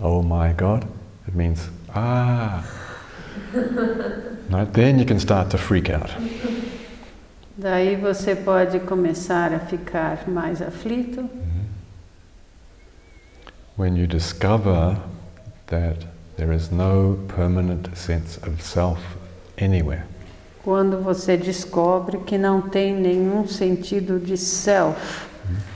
Oh 0.00 0.22
my 0.22 0.52
God. 0.52 0.86
It 1.26 1.34
means, 1.34 1.68
ah. 1.94 2.64
no, 4.48 4.64
then 4.64 4.98
you 4.98 5.04
can 5.04 5.18
start 5.18 5.50
to 5.50 5.58
freak 5.58 5.90
out. 5.90 6.10
daí 7.56 7.96
você 7.96 8.36
pode 8.36 8.78
começar 8.80 9.52
a 9.52 9.58
ficar 9.58 10.28
mais 10.28 10.62
aflito 10.62 11.28
When 13.76 13.96
you 13.96 14.06
discover 14.06 14.96
that 15.66 16.06
there 16.36 16.52
is 16.52 16.70
no 16.70 17.16
permanent 17.28 17.96
sense 17.96 18.36
of 18.38 18.60
self 18.60 18.98
anywhere. 19.56 20.04
Quando 20.68 21.00
você 21.02 21.34
descobre 21.34 22.18
que 22.18 22.36
não 22.36 22.60
tem 22.60 22.94
nenhum 22.94 23.48
sentido 23.48 24.20
de 24.20 24.36
self, 24.36 25.26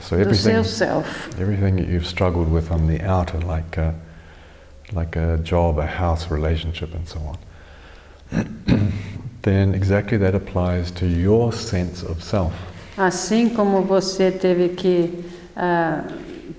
So 0.03 0.17
do 0.17 0.21
everything, 0.21 0.53
seu 0.53 0.65
self. 0.65 1.31
everything 1.41 1.77
that 1.77 1.89
you've 1.91 2.07
struggled 2.07 2.53
with 2.53 2.71
on 2.71 2.87
the 2.87 3.03
outer, 3.03 3.39
like 3.43 3.81
a, 3.81 3.95
like 4.93 5.19
a 5.19 5.39
job, 5.39 5.79
a 5.79 5.87
house, 5.87 6.31
relationship, 6.31 6.95
and 6.95 7.07
so 7.07 7.19
on, 7.21 7.39
then 9.41 9.75
exactly 9.75 10.19
that 10.19 10.35
applies 10.35 10.91
to 10.91 11.07
your 11.07 11.55
sense 11.55 12.03
of 12.03 12.23
self. 12.23 12.53
Assim 12.99 13.49
como 13.49 13.81
você 13.81 14.31
teve 14.31 14.75
que 14.77 15.25
ah, 15.57 16.05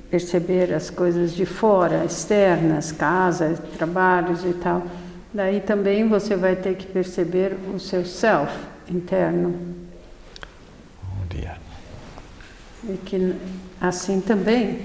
perceber 0.09 0.73
as 0.73 0.89
coisas 0.89 1.36
de 1.36 1.45
fora, 1.45 2.03
externas, 2.03 2.91
casa, 2.91 3.59
trabalhos 3.77 4.43
e 4.43 4.53
tal, 4.55 4.81
daí 5.34 5.61
também 5.61 6.07
você 6.07 6.36
vai 6.36 6.55
ter 6.55 6.75
que 6.75 6.86
perceber 6.86 7.55
o 7.73 7.79
seu 7.79 8.05
self 8.05 8.51
interno. 8.89 9.53
Oh 11.03 11.25
dear. 11.29 11.57
E 12.88 12.97
que 12.97 13.36
assim 13.81 14.21
também 14.21 14.81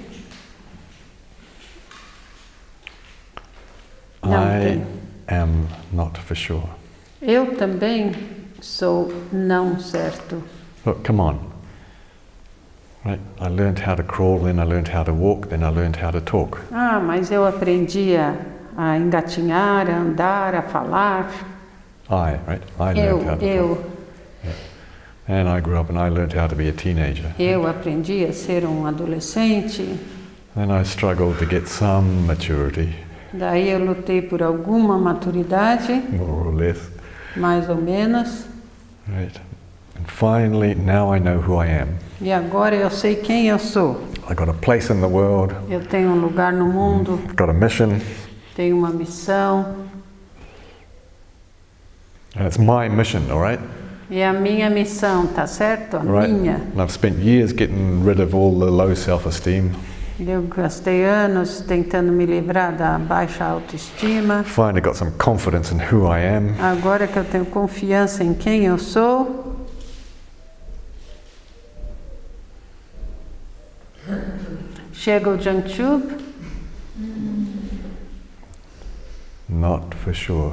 Não 4.23 4.43
I 4.45 4.83
am 5.29 5.67
not 5.93 6.19
for 6.21 6.37
sure. 6.37 6.69
eu 7.23 7.57
também 7.57 8.13
sou 8.61 9.13
não 9.33 9.79
certo. 9.81 10.43
Look, 10.85 11.05
come 11.07 11.21
on. 11.21 11.39
Right? 13.05 13.21
I 13.41 13.49
learned 13.49 13.81
how 13.87 13.95
to 13.95 14.03
crawl, 14.03 14.41
then 14.41 14.59
I 14.59 14.65
learned 14.65 14.89
how 14.95 15.05
to 15.05 15.13
walk, 15.13 15.49
then 15.49 15.63
I 15.63 15.71
learned 15.71 15.97
how 16.03 16.11
to 16.11 16.21
talk. 16.21 16.59
Ah, 16.73 17.01
mas 17.01 17.31
eu 17.31 17.47
aprendi 17.47 18.17
a, 18.17 18.35
a 18.79 18.97
engatinhar, 18.97 19.91
a 19.91 19.97
andar, 19.97 20.55
a 20.55 20.63
falar. 20.63 21.27
I, 22.09 22.39
right? 22.47 22.63
I 22.79 22.93
learned 22.95 22.99
Eu, 22.99 23.19
how 23.19 23.25
to 23.25 23.31
talk. 23.31 23.43
eu, 23.43 23.79
And 25.29 25.49
I 25.49 25.61
grew 25.61 25.77
up 25.79 25.91
and 25.91 25.99
I 25.99 26.09
learned 26.09 26.33
how 26.33 26.47
to 26.47 26.55
be 26.55 26.69
a 26.69 26.73
teenager. 26.73 27.35
eu 27.39 27.67
aprendi 27.67 28.25
a 28.25 28.33
ser 28.33 28.65
um 28.65 28.87
adolescente. 28.87 29.99
Then 30.55 30.71
I 30.71 30.85
struggled 30.85 31.39
to 31.41 31.45
get 31.47 31.67
some 31.69 32.25
maturity, 32.27 32.95
Daí 33.33 33.69
eu 33.69 33.79
lutei 33.85 34.23
por 34.23 34.43
alguma 34.43 34.97
maturidade, 34.97 35.93
more 36.17 36.49
or 36.49 36.55
less. 36.55 36.79
mais 37.37 37.69
ou 37.69 37.77
menos. 37.77 38.47
Right? 39.09 39.39
And 39.99 40.07
finally, 40.07 40.75
now 40.77 41.13
I 41.15 41.19
know 41.19 41.39
who 41.41 41.57
I 41.63 41.67
am. 41.67 41.89
E 42.23 42.33
agora 42.33 42.75
eu 42.77 42.89
sei 42.91 43.17
quem 43.17 43.49
eu 43.49 43.59
sou. 43.59 44.01
I 44.31 44.35
got 44.35 44.49
a 44.49 44.55
place 44.55 44.91
in 44.93 45.01
the 45.01 45.07
world, 45.09 45.55
Eu 45.69 45.81
tenho 45.81 46.11
um 46.11 46.21
lugar 46.21 46.53
no 46.53 46.67
mundo, 46.73 47.21
got 47.37 47.51
a 47.51 47.53
mission, 47.53 48.01
tenho 48.59 48.77
uma 48.77 48.91
missão. 48.91 49.87
and 52.37 52.45
it's 52.45 52.59
my 52.59 52.89
mission, 52.89 53.23
all 53.31 53.41
right? 53.41 53.61
E 54.11 54.21
a 54.21 54.33
minha 54.33 54.69
missão, 54.69 55.29
tá 55.29 55.47
certo? 55.47 55.97
A 55.97 56.01
Right? 56.03 56.29
minha. 56.33 56.57
And 56.75 56.83
I've 56.83 56.91
spent 56.91 57.19
years 57.23 57.53
getting 57.53 58.03
rid 58.05 58.21
of 58.21 58.35
all 58.35 58.59
the 58.59 58.67
low 58.71 58.93
self 58.97 59.29
esteem. 59.29 59.71
Eu 60.19 60.43
gastei 60.43 61.05
anos 61.05 61.61
tentando 61.61 62.11
me 62.11 62.27
livrar 62.27 62.75
da 62.77 62.99
baixa 62.99 63.45
autoestima. 63.45 64.43
Finally 64.43 64.81
got 64.81 64.97
some 64.97 65.13
confidence 65.13 65.73
in 65.73 65.79
who 65.79 66.09
I 66.13 66.19
am. 66.27 66.57
Agora 66.61 67.07
que 67.07 67.17
eu 67.17 67.25
tenho 67.25 67.47
confiança 67.47 68.25
em 68.25 68.35
quem 68.35 68.65
eu 68.65 68.77
sou, 68.79 69.55
chega 74.93 75.31
o 75.31 75.39
junk 75.41 75.69
Not 79.49 79.97
for 79.97 80.15
sure. 80.15 80.53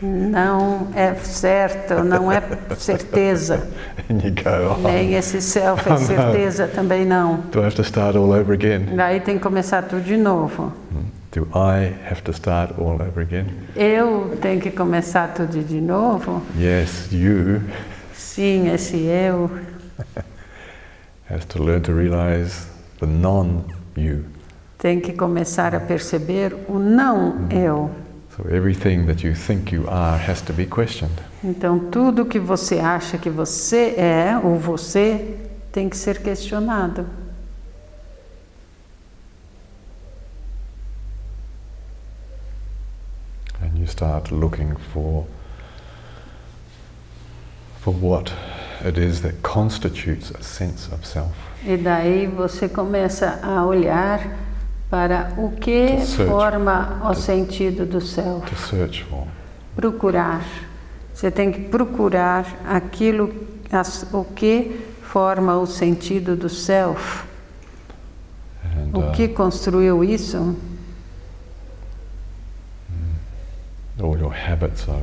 não 0.00 0.88
é 0.94 1.12
certo, 1.16 2.04
não 2.04 2.30
é 2.30 2.40
certeza. 2.76 3.68
And 4.08 4.20
you 4.22 4.30
go, 4.32 4.76
oh, 4.78 4.88
Nem 4.88 5.14
esse 5.14 5.40
self 5.42 5.88
é 5.90 5.96
certeza 5.98 6.68
também 6.68 7.04
não. 7.04 7.40
do 7.50 7.60
I 7.60 7.64
have 7.64 7.74
to 7.76 7.82
start 7.82 8.14
all 8.16 8.30
over 8.30 8.52
again? 8.54 8.94
Daí 8.96 9.20
tem 9.20 9.36
que 9.38 9.42
começar 9.42 9.82
tudo 9.82 10.02
de 10.02 10.16
novo. 10.16 10.72
Do 11.32 11.46
I 11.54 11.92
have 12.10 12.22
to 12.22 12.32
start 12.32 12.72
all 12.78 12.94
over 12.94 13.20
again? 13.22 13.46
Eu 13.76 14.38
tenho 14.40 14.60
que 14.60 14.70
começar 14.70 15.28
tudo 15.34 15.62
de 15.62 15.80
novo? 15.80 16.42
Yes, 16.56 17.08
you 17.12 17.60
Sim, 18.14 18.68
esse 18.72 18.96
eu 18.96 19.50
has 21.28 21.44
to 21.46 21.62
learn 21.62 21.82
to 21.82 21.92
realize 21.92 22.66
the 23.00 23.06
non-you. 23.06 24.24
tem 24.78 25.00
que 25.00 25.12
começar 25.12 25.74
a 25.74 25.80
perceber 25.80 26.54
o 26.68 26.78
não 26.78 27.46
eu. 27.50 27.90
So 28.38 28.48
everything 28.50 29.06
that 29.06 29.24
you 29.24 29.34
think 29.34 29.72
you 29.72 29.88
are 29.88 30.16
has 30.16 30.40
to 30.42 30.52
be 30.52 30.64
questioned. 30.64 31.20
Então, 31.42 31.90
tudo 31.90 32.24
que 32.24 32.38
você 32.38 32.78
acha 32.78 33.18
que 33.18 33.28
você 33.28 33.96
é, 33.96 34.40
ou 34.40 34.56
você, 34.56 35.36
tem 35.72 35.88
que 35.88 35.96
ser 35.96 36.22
questionado. 36.22 37.04
And 43.60 43.76
you 43.76 43.86
start 43.86 44.30
looking 44.30 44.76
for 44.92 45.26
for 47.80 47.92
what 47.92 48.32
it 48.84 48.96
is 48.98 49.20
that 49.22 49.42
constitutes 49.42 50.30
a 50.38 50.44
sense 50.44 50.88
of 50.94 51.04
self. 51.04 51.34
E 51.64 51.76
daí 51.76 52.28
você 52.28 52.68
começa 52.68 53.40
a 53.42 53.66
olhar 53.66 54.47
para 54.90 55.32
o 55.36 55.50
que 55.52 56.00
search. 56.00 56.30
forma 56.30 57.00
o 57.10 57.14
sentido 57.14 57.84
do 57.84 58.00
search 58.00 59.04
for. 59.04 59.26
Procurar. 59.76 60.44
Você 61.14 61.30
tem 61.30 61.52
que 61.52 61.60
procurar 61.68 62.46
aquilo, 62.66 63.32
as- 63.70 64.06
o 64.12 64.24
que 64.24 64.80
forma 65.02 65.56
o 65.58 65.66
sentido 65.66 66.36
do 66.36 66.48
self. 66.48 67.24
And 68.64 68.96
O 68.96 69.00
uh, 69.08 69.12
que 69.12 69.28
construiu 69.28 70.02
isso? 70.04 70.56
all 74.00 74.16
your 74.16 74.32
habits 74.32 74.88
are 74.88 75.02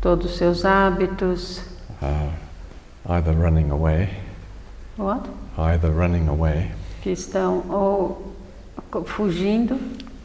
Todos 0.00 0.32
os 0.32 0.36
seus 0.38 0.64
hábitos. 0.64 1.60
uh, 2.02 2.30
either 3.08 3.32
running 3.34 3.70
away, 3.70 4.08
What? 4.96 5.28
either 5.56 5.90
running 5.92 6.28
away 6.28 6.70
que 7.02 7.10
estão 7.10 7.64
ou 7.68 8.34
fugindo 9.04 9.78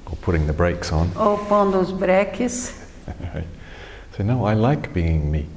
or 0.06 0.16
putting 0.18 0.46
the 0.46 0.54
brakes 0.54 0.92
on. 0.92 1.10
ou 1.16 1.38
pondo 1.38 1.80
os 1.80 1.92
breques. 1.92 2.74
Right? 3.34 3.48
So 4.16 4.22
no, 4.24 4.46
I 4.46 4.54
like 4.54 4.90
being 4.94 5.32
me. 5.32 5.48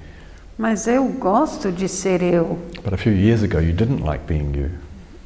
Mas 0.57 0.87
eu 0.87 1.07
gosto 1.09 1.71
de 1.71 1.87
ser 1.89 2.23
eu. 2.23 2.59
But 2.83 2.95
a 2.95 2.97
few 2.97 3.13
years 3.13 3.43
ago, 3.43 3.59
you 3.61 3.75
didn't 3.75 4.03
like 4.03 4.25
being 4.27 4.55
you. 4.55 4.71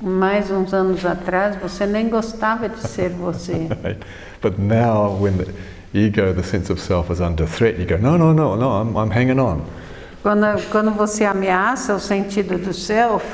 Mais 0.02 0.50
uns 0.50 0.74
anos 0.74 1.06
atrás 1.06 1.54
você 1.54 1.86
nem 1.86 2.08
gostava 2.08 2.68
de 2.68 2.80
ser 2.80 3.10
você. 3.10 3.68
Right? 3.84 4.00
But 4.42 4.58
now, 4.58 5.16
when 5.16 5.36
the 5.38 5.46
ego, 5.94 6.32
the 6.34 6.42
sense 6.42 6.72
of 6.72 6.80
self, 6.80 7.12
is 7.12 7.20
under 7.20 7.46
threat, 7.46 7.78
you 7.78 7.86
go, 7.86 7.98
no, 7.98 8.18
no, 8.18 8.32
no, 8.32 8.56
no, 8.56 8.82
I'm, 8.82 8.96
I'm 8.96 9.10
hanging 9.12 9.38
on. 9.38 9.60
Quando, 10.24 10.46
quando 10.72 10.90
você 10.90 11.24
ameaça 11.24 11.94
o 11.94 12.00
sentido 12.00 12.58
do 12.58 12.74
self, 12.74 13.24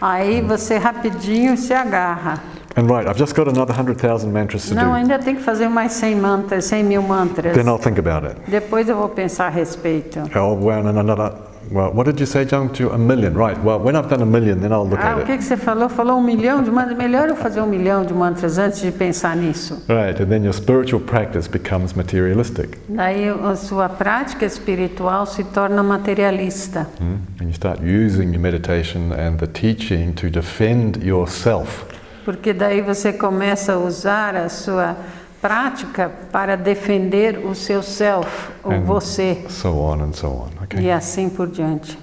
aí 0.00 0.40
você 0.40 0.78
rapidinho 0.78 1.58
se 1.58 1.74
agarra. 1.74 2.42
And 2.74 2.88
right, 2.88 3.06
I've 3.06 3.18
just 3.18 3.34
got 3.34 3.48
another 3.48 3.74
100,000 3.74 4.32
mantras 4.32 4.66
to 4.68 4.74
Não, 4.74 4.90
do. 4.90 4.94
ainda 4.94 5.18
tem 5.18 5.34
que 5.36 5.42
fazer 5.42 5.68
mais 5.68 5.92
100 5.92 6.14
mantras, 6.16 6.64
100 6.64 6.82
mil 6.84 7.02
mantras. 7.02 7.54
Then 7.54 7.66
I'll 7.68 7.78
think 7.78 7.98
about 7.98 8.24
it. 8.26 8.36
Depois 8.50 8.88
eu 8.88 8.96
vou 8.96 9.08
pensar 9.10 9.46
a 9.46 9.50
respeito. 9.50 10.20
Oh, 10.34 10.70
and 10.70 10.88
another. 10.98 11.32
Well, 11.70 11.92
what 11.94 12.04
did 12.06 12.18
you 12.18 12.26
say, 12.26 12.44
Jung? 12.50 12.68
To 12.72 12.90
a 12.92 12.98
million, 12.98 13.34
right? 13.34 13.56
Well, 13.62 13.78
when 13.78 13.94
I've 13.94 14.08
done 14.08 14.20
a 14.22 14.26
million, 14.26 14.60
then 14.60 14.72
I'll 14.72 14.86
look 14.86 14.98
Ah, 15.00 15.16
o 15.16 15.20
at 15.20 15.26
que, 15.26 15.32
it. 15.32 15.38
que 15.38 15.44
você 15.44 15.56
falou? 15.56 15.88
Falou 15.88 16.18
um 16.18 16.22
milhão 16.22 16.62
de 16.62 16.70
mantras. 16.70 16.96
Melhor 16.98 17.28
eu 17.28 17.36
fazer 17.36 17.60
um 17.60 17.66
milhão 17.66 18.04
de 18.04 18.12
mantras 18.12 18.58
antes 18.58 18.80
de 18.80 18.90
pensar 18.90 19.36
nisso. 19.36 19.82
Right, 19.88 20.20
and 20.22 20.26
then 20.28 20.42
your 20.44 20.52
spiritual 20.52 21.00
practice 21.00 21.48
becomes 21.48 21.92
materialistic. 21.94 22.78
Daí 22.88 23.28
a 23.28 23.54
sua 23.54 23.88
prática 23.88 24.44
espiritual 24.44 25.24
se 25.26 25.44
torna 25.44 25.82
materialista. 25.82 26.86
Hmm? 26.98 27.18
And 27.40 27.46
you 27.48 27.54
start 27.54 27.80
using 27.80 28.32
your 28.32 28.40
meditation 28.40 29.12
and 29.12 29.36
the 29.38 29.46
teaching 29.46 30.12
to 30.14 30.28
defend 30.28 30.96
yourself. 31.02 31.86
Porque 32.24 32.52
daí 32.52 32.80
você 32.80 33.12
começa 33.12 33.72
a 33.74 33.78
usar 33.78 34.36
a 34.36 34.48
sua 34.48 34.96
prática 35.40 36.10
para 36.30 36.56
defender 36.56 37.44
o 37.44 37.54
seu 37.54 37.82
self, 37.82 38.50
o 38.62 38.70
And 38.70 38.80
você, 38.84 39.44
So 39.48 39.70
on 39.76 40.00
and 40.02 40.12
so 40.12 40.28
on. 40.28 40.48
e 40.60 40.64
Okay. 40.64 40.90
assim 40.92 41.28
por 41.28 41.48
diante. 41.48 41.98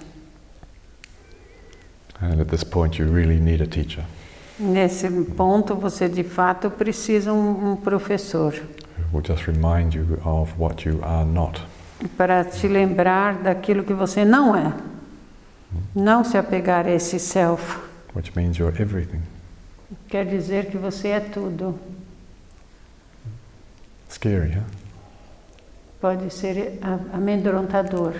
And 2.21 2.41
at 2.41 2.47
this 2.49 2.63
point, 2.65 2.99
you 3.01 3.09
really 3.11 3.39
need 3.39 3.61
a 3.61 3.67
teacher 3.67 4.03
Nesse 4.59 5.09
ponto, 5.37 5.73
você 5.73 6.09
de 6.09 6.21
fato 6.23 6.69
precisa 6.69 7.31
um, 7.31 7.71
um 7.71 7.75
professor 7.77 8.53
will 9.13 9.23
just 9.25 9.47
remind 9.47 9.93
you 9.95 10.19
of 10.25 10.51
what 10.59 10.85
you 10.87 10.99
are 11.01 11.25
not. 11.25 11.61
para 12.17 12.43
te 12.43 12.67
lembrar 12.67 13.35
daquilo 13.35 13.83
que 13.83 13.93
você 13.93 14.25
não 14.25 14.53
é. 14.55 14.73
Não 15.95 16.23
se 16.25 16.37
apegar 16.37 16.85
a 16.85 16.91
esse 16.91 17.17
self. 17.19 17.79
which 18.13 18.33
means 18.35 18.57
you're 18.57 18.75
everything. 18.81 19.21
Quer 20.09 20.25
dizer 20.25 20.71
que 20.71 20.77
você 20.77 21.09
é 21.09 21.19
tudo. 21.19 21.79
Scary, 24.09 24.57
huh? 24.57 24.63
Pode 26.01 26.33
ser 26.33 26.79
amedrontador. 27.13 28.15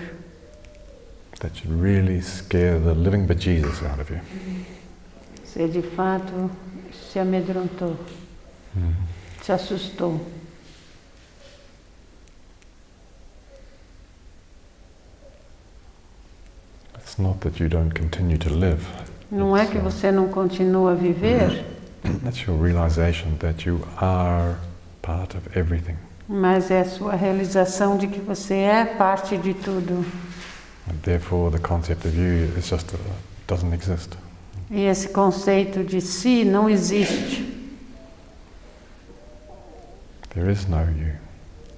That 1.40 1.56
should 1.56 1.82
really 1.82 2.20
scare 2.20 2.78
the 2.78 2.94
living 2.94 3.26
bejesus 3.26 3.82
out 3.82 4.00
of 4.00 4.12
you. 4.12 4.20
Você 5.42 5.66
de 5.66 5.82
fato 5.82 6.50
se 6.92 7.18
amedrontou, 7.18 7.96
se 9.42 9.50
assustou. 9.50 10.20
It's 16.98 17.18
not 17.18 17.40
that 17.40 17.60
you 17.60 17.68
don't 17.68 17.92
continue 17.98 18.38
to 18.38 18.54
live. 18.54 18.86
Não 19.30 19.56
é 19.56 19.66
que 19.66 19.78
uh, 19.78 19.82
você 19.82 20.12
não 20.12 20.28
continua 20.28 20.92
a 20.92 20.94
viver, 20.94 21.64
That's 22.02 22.46
your 22.46 22.56
realization 22.56 23.36
that 23.38 23.66
you 23.66 23.86
are 23.98 24.56
part 25.02 25.34
of 25.34 25.56
everything. 25.56 25.96
mas 26.28 26.70
é 26.70 26.80
a 26.80 26.84
sua 26.84 27.16
realização 27.16 27.98
de 27.98 28.06
que 28.06 28.20
você 28.20 28.54
é 28.54 28.84
parte 28.84 29.36
de 29.36 29.52
tudo. 29.52 30.04
And 30.88 30.94
therefore, 31.02 31.50
the 31.50 31.58
concept 31.58 32.06
of 32.06 32.16
you 32.16 32.56
is 32.56 32.68
just 32.68 32.94
uh, 32.94 32.98
doesn't 33.48 33.74
exist. 33.74 34.16
E 34.70 34.82
esse 34.82 35.08
conceito 35.08 35.82
de 35.82 36.00
si 36.00 36.44
não 36.44 36.70
existe. 36.70 37.44
There 40.32 40.50
is 40.50 40.66
no 40.66 40.82
you. 40.82 41.14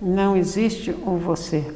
Não 0.00 0.36
existe 0.36 0.90
o 0.90 1.16
você. 1.16 1.72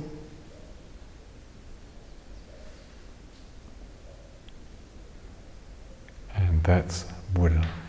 And 6.36 6.60
that's 6.62 7.06
Buddha. 7.32 7.85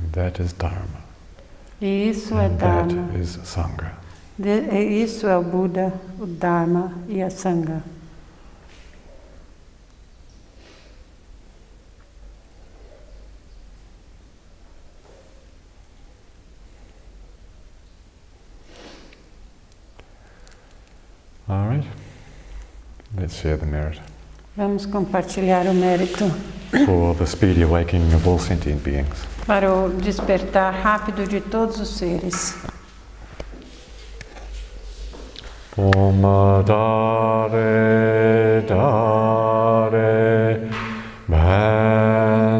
And 0.00 0.12
that 0.12 0.40
is 0.40 0.52
Dharma. 0.54 1.00
E 1.80 2.08
isso 2.10 2.34
and 2.36 2.58
that 2.58 2.88
Dharma. 2.88 3.18
is 3.18 3.36
Sangha. 3.44 3.92
De- 4.38 4.48
é- 4.70 4.82
Isso 4.82 5.26
é 5.26 5.36
o 5.36 5.42
Buda, 5.42 5.92
o 6.18 6.26
Dharma 6.26 6.92
e 7.08 7.22
a 7.22 7.30
Sangha. 7.30 7.82
All 21.48 21.66
right. 21.68 21.84
Let's 23.16 23.34
share 23.40 23.56
the 23.56 23.66
merit 23.66 24.00
Vamos 24.56 24.86
compartilhar 24.86 25.66
o 25.66 25.74
mérito 25.74 26.28
for 26.86 27.14
the 27.14 27.26
speedy 27.26 27.62
awakening 27.62 28.12
of 28.14 28.26
all 28.28 28.38
sentient 28.38 28.82
beings. 28.84 29.26
Para 29.46 29.72
o 29.72 29.88
despertar 29.88 30.74
rápido 30.74 31.26
de 31.26 31.40
todos 31.40 31.80
os 31.80 31.96
seres. 31.96 32.58
Om 35.76 36.22
Dare 36.66 38.64
Dare 38.66 40.68
Mandare 41.28 42.58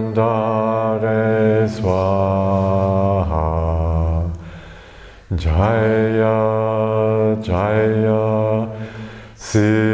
Swaha 1.69 3.41
Jaya 5.37 7.37
Jaya 7.43 8.69
Siddhi 9.35 9.90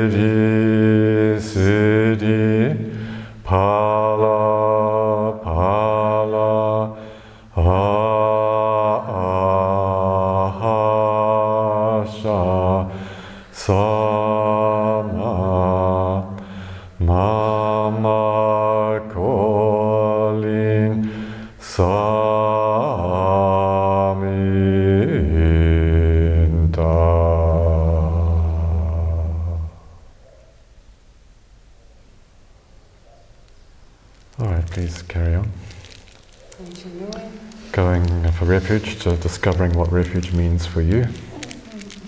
refuge 39.06 39.16
discovering 39.22 39.72
what 39.74 39.92
refuge 39.92 40.32
means 40.32 40.66
for 40.66 40.82
you. 40.82 41.04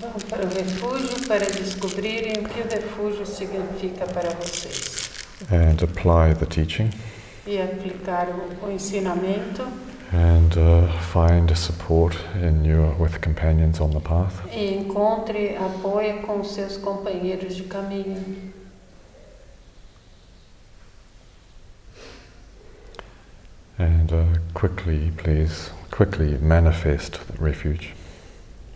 Vamos 0.01 0.25
para 0.25 0.45
o 0.45 0.49
refúgio 0.49 1.29
para 1.29 1.47
descobrirem 1.47 2.33
o 2.39 2.49
que 2.49 2.61
o 2.61 2.69
refúgio 2.69 3.25
significa 3.25 4.05
para 4.07 4.31
vocês. 4.31 4.99
and 5.53 5.81
apply 5.83 6.35
the 6.35 6.47
teaching 6.47 6.91
E 7.47 7.61
aplicar 7.63 8.27
o, 8.29 8.67
o 8.67 8.71
ensinamento 8.73 9.63
and 10.13 10.57
uh, 10.59 10.89
find 11.13 11.57
support 11.57 12.17
in 12.43 12.65
your 12.65 12.93
with 13.01 13.21
companions 13.21 13.81
on 13.81 13.91
the 13.91 14.01
path 14.01 14.35
e 14.53 14.75
encontre 14.75 15.57
apoio 15.57 16.21
com 16.23 16.43
seus 16.43 16.77
companheiros 16.77 17.55
de 17.55 17.63
caminho. 17.65 18.53
and 23.79 24.13
uh, 24.13 24.25
quickly 24.55 25.13
please 25.17 25.71
quickly 25.99 26.39
manifest 26.41 27.19
the 27.27 27.43
refuge 27.43 27.93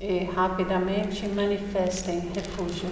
E 0.01 0.29
rapidamente 0.35 1.29
manifestem 1.29 2.33
refúgio. 2.35 2.89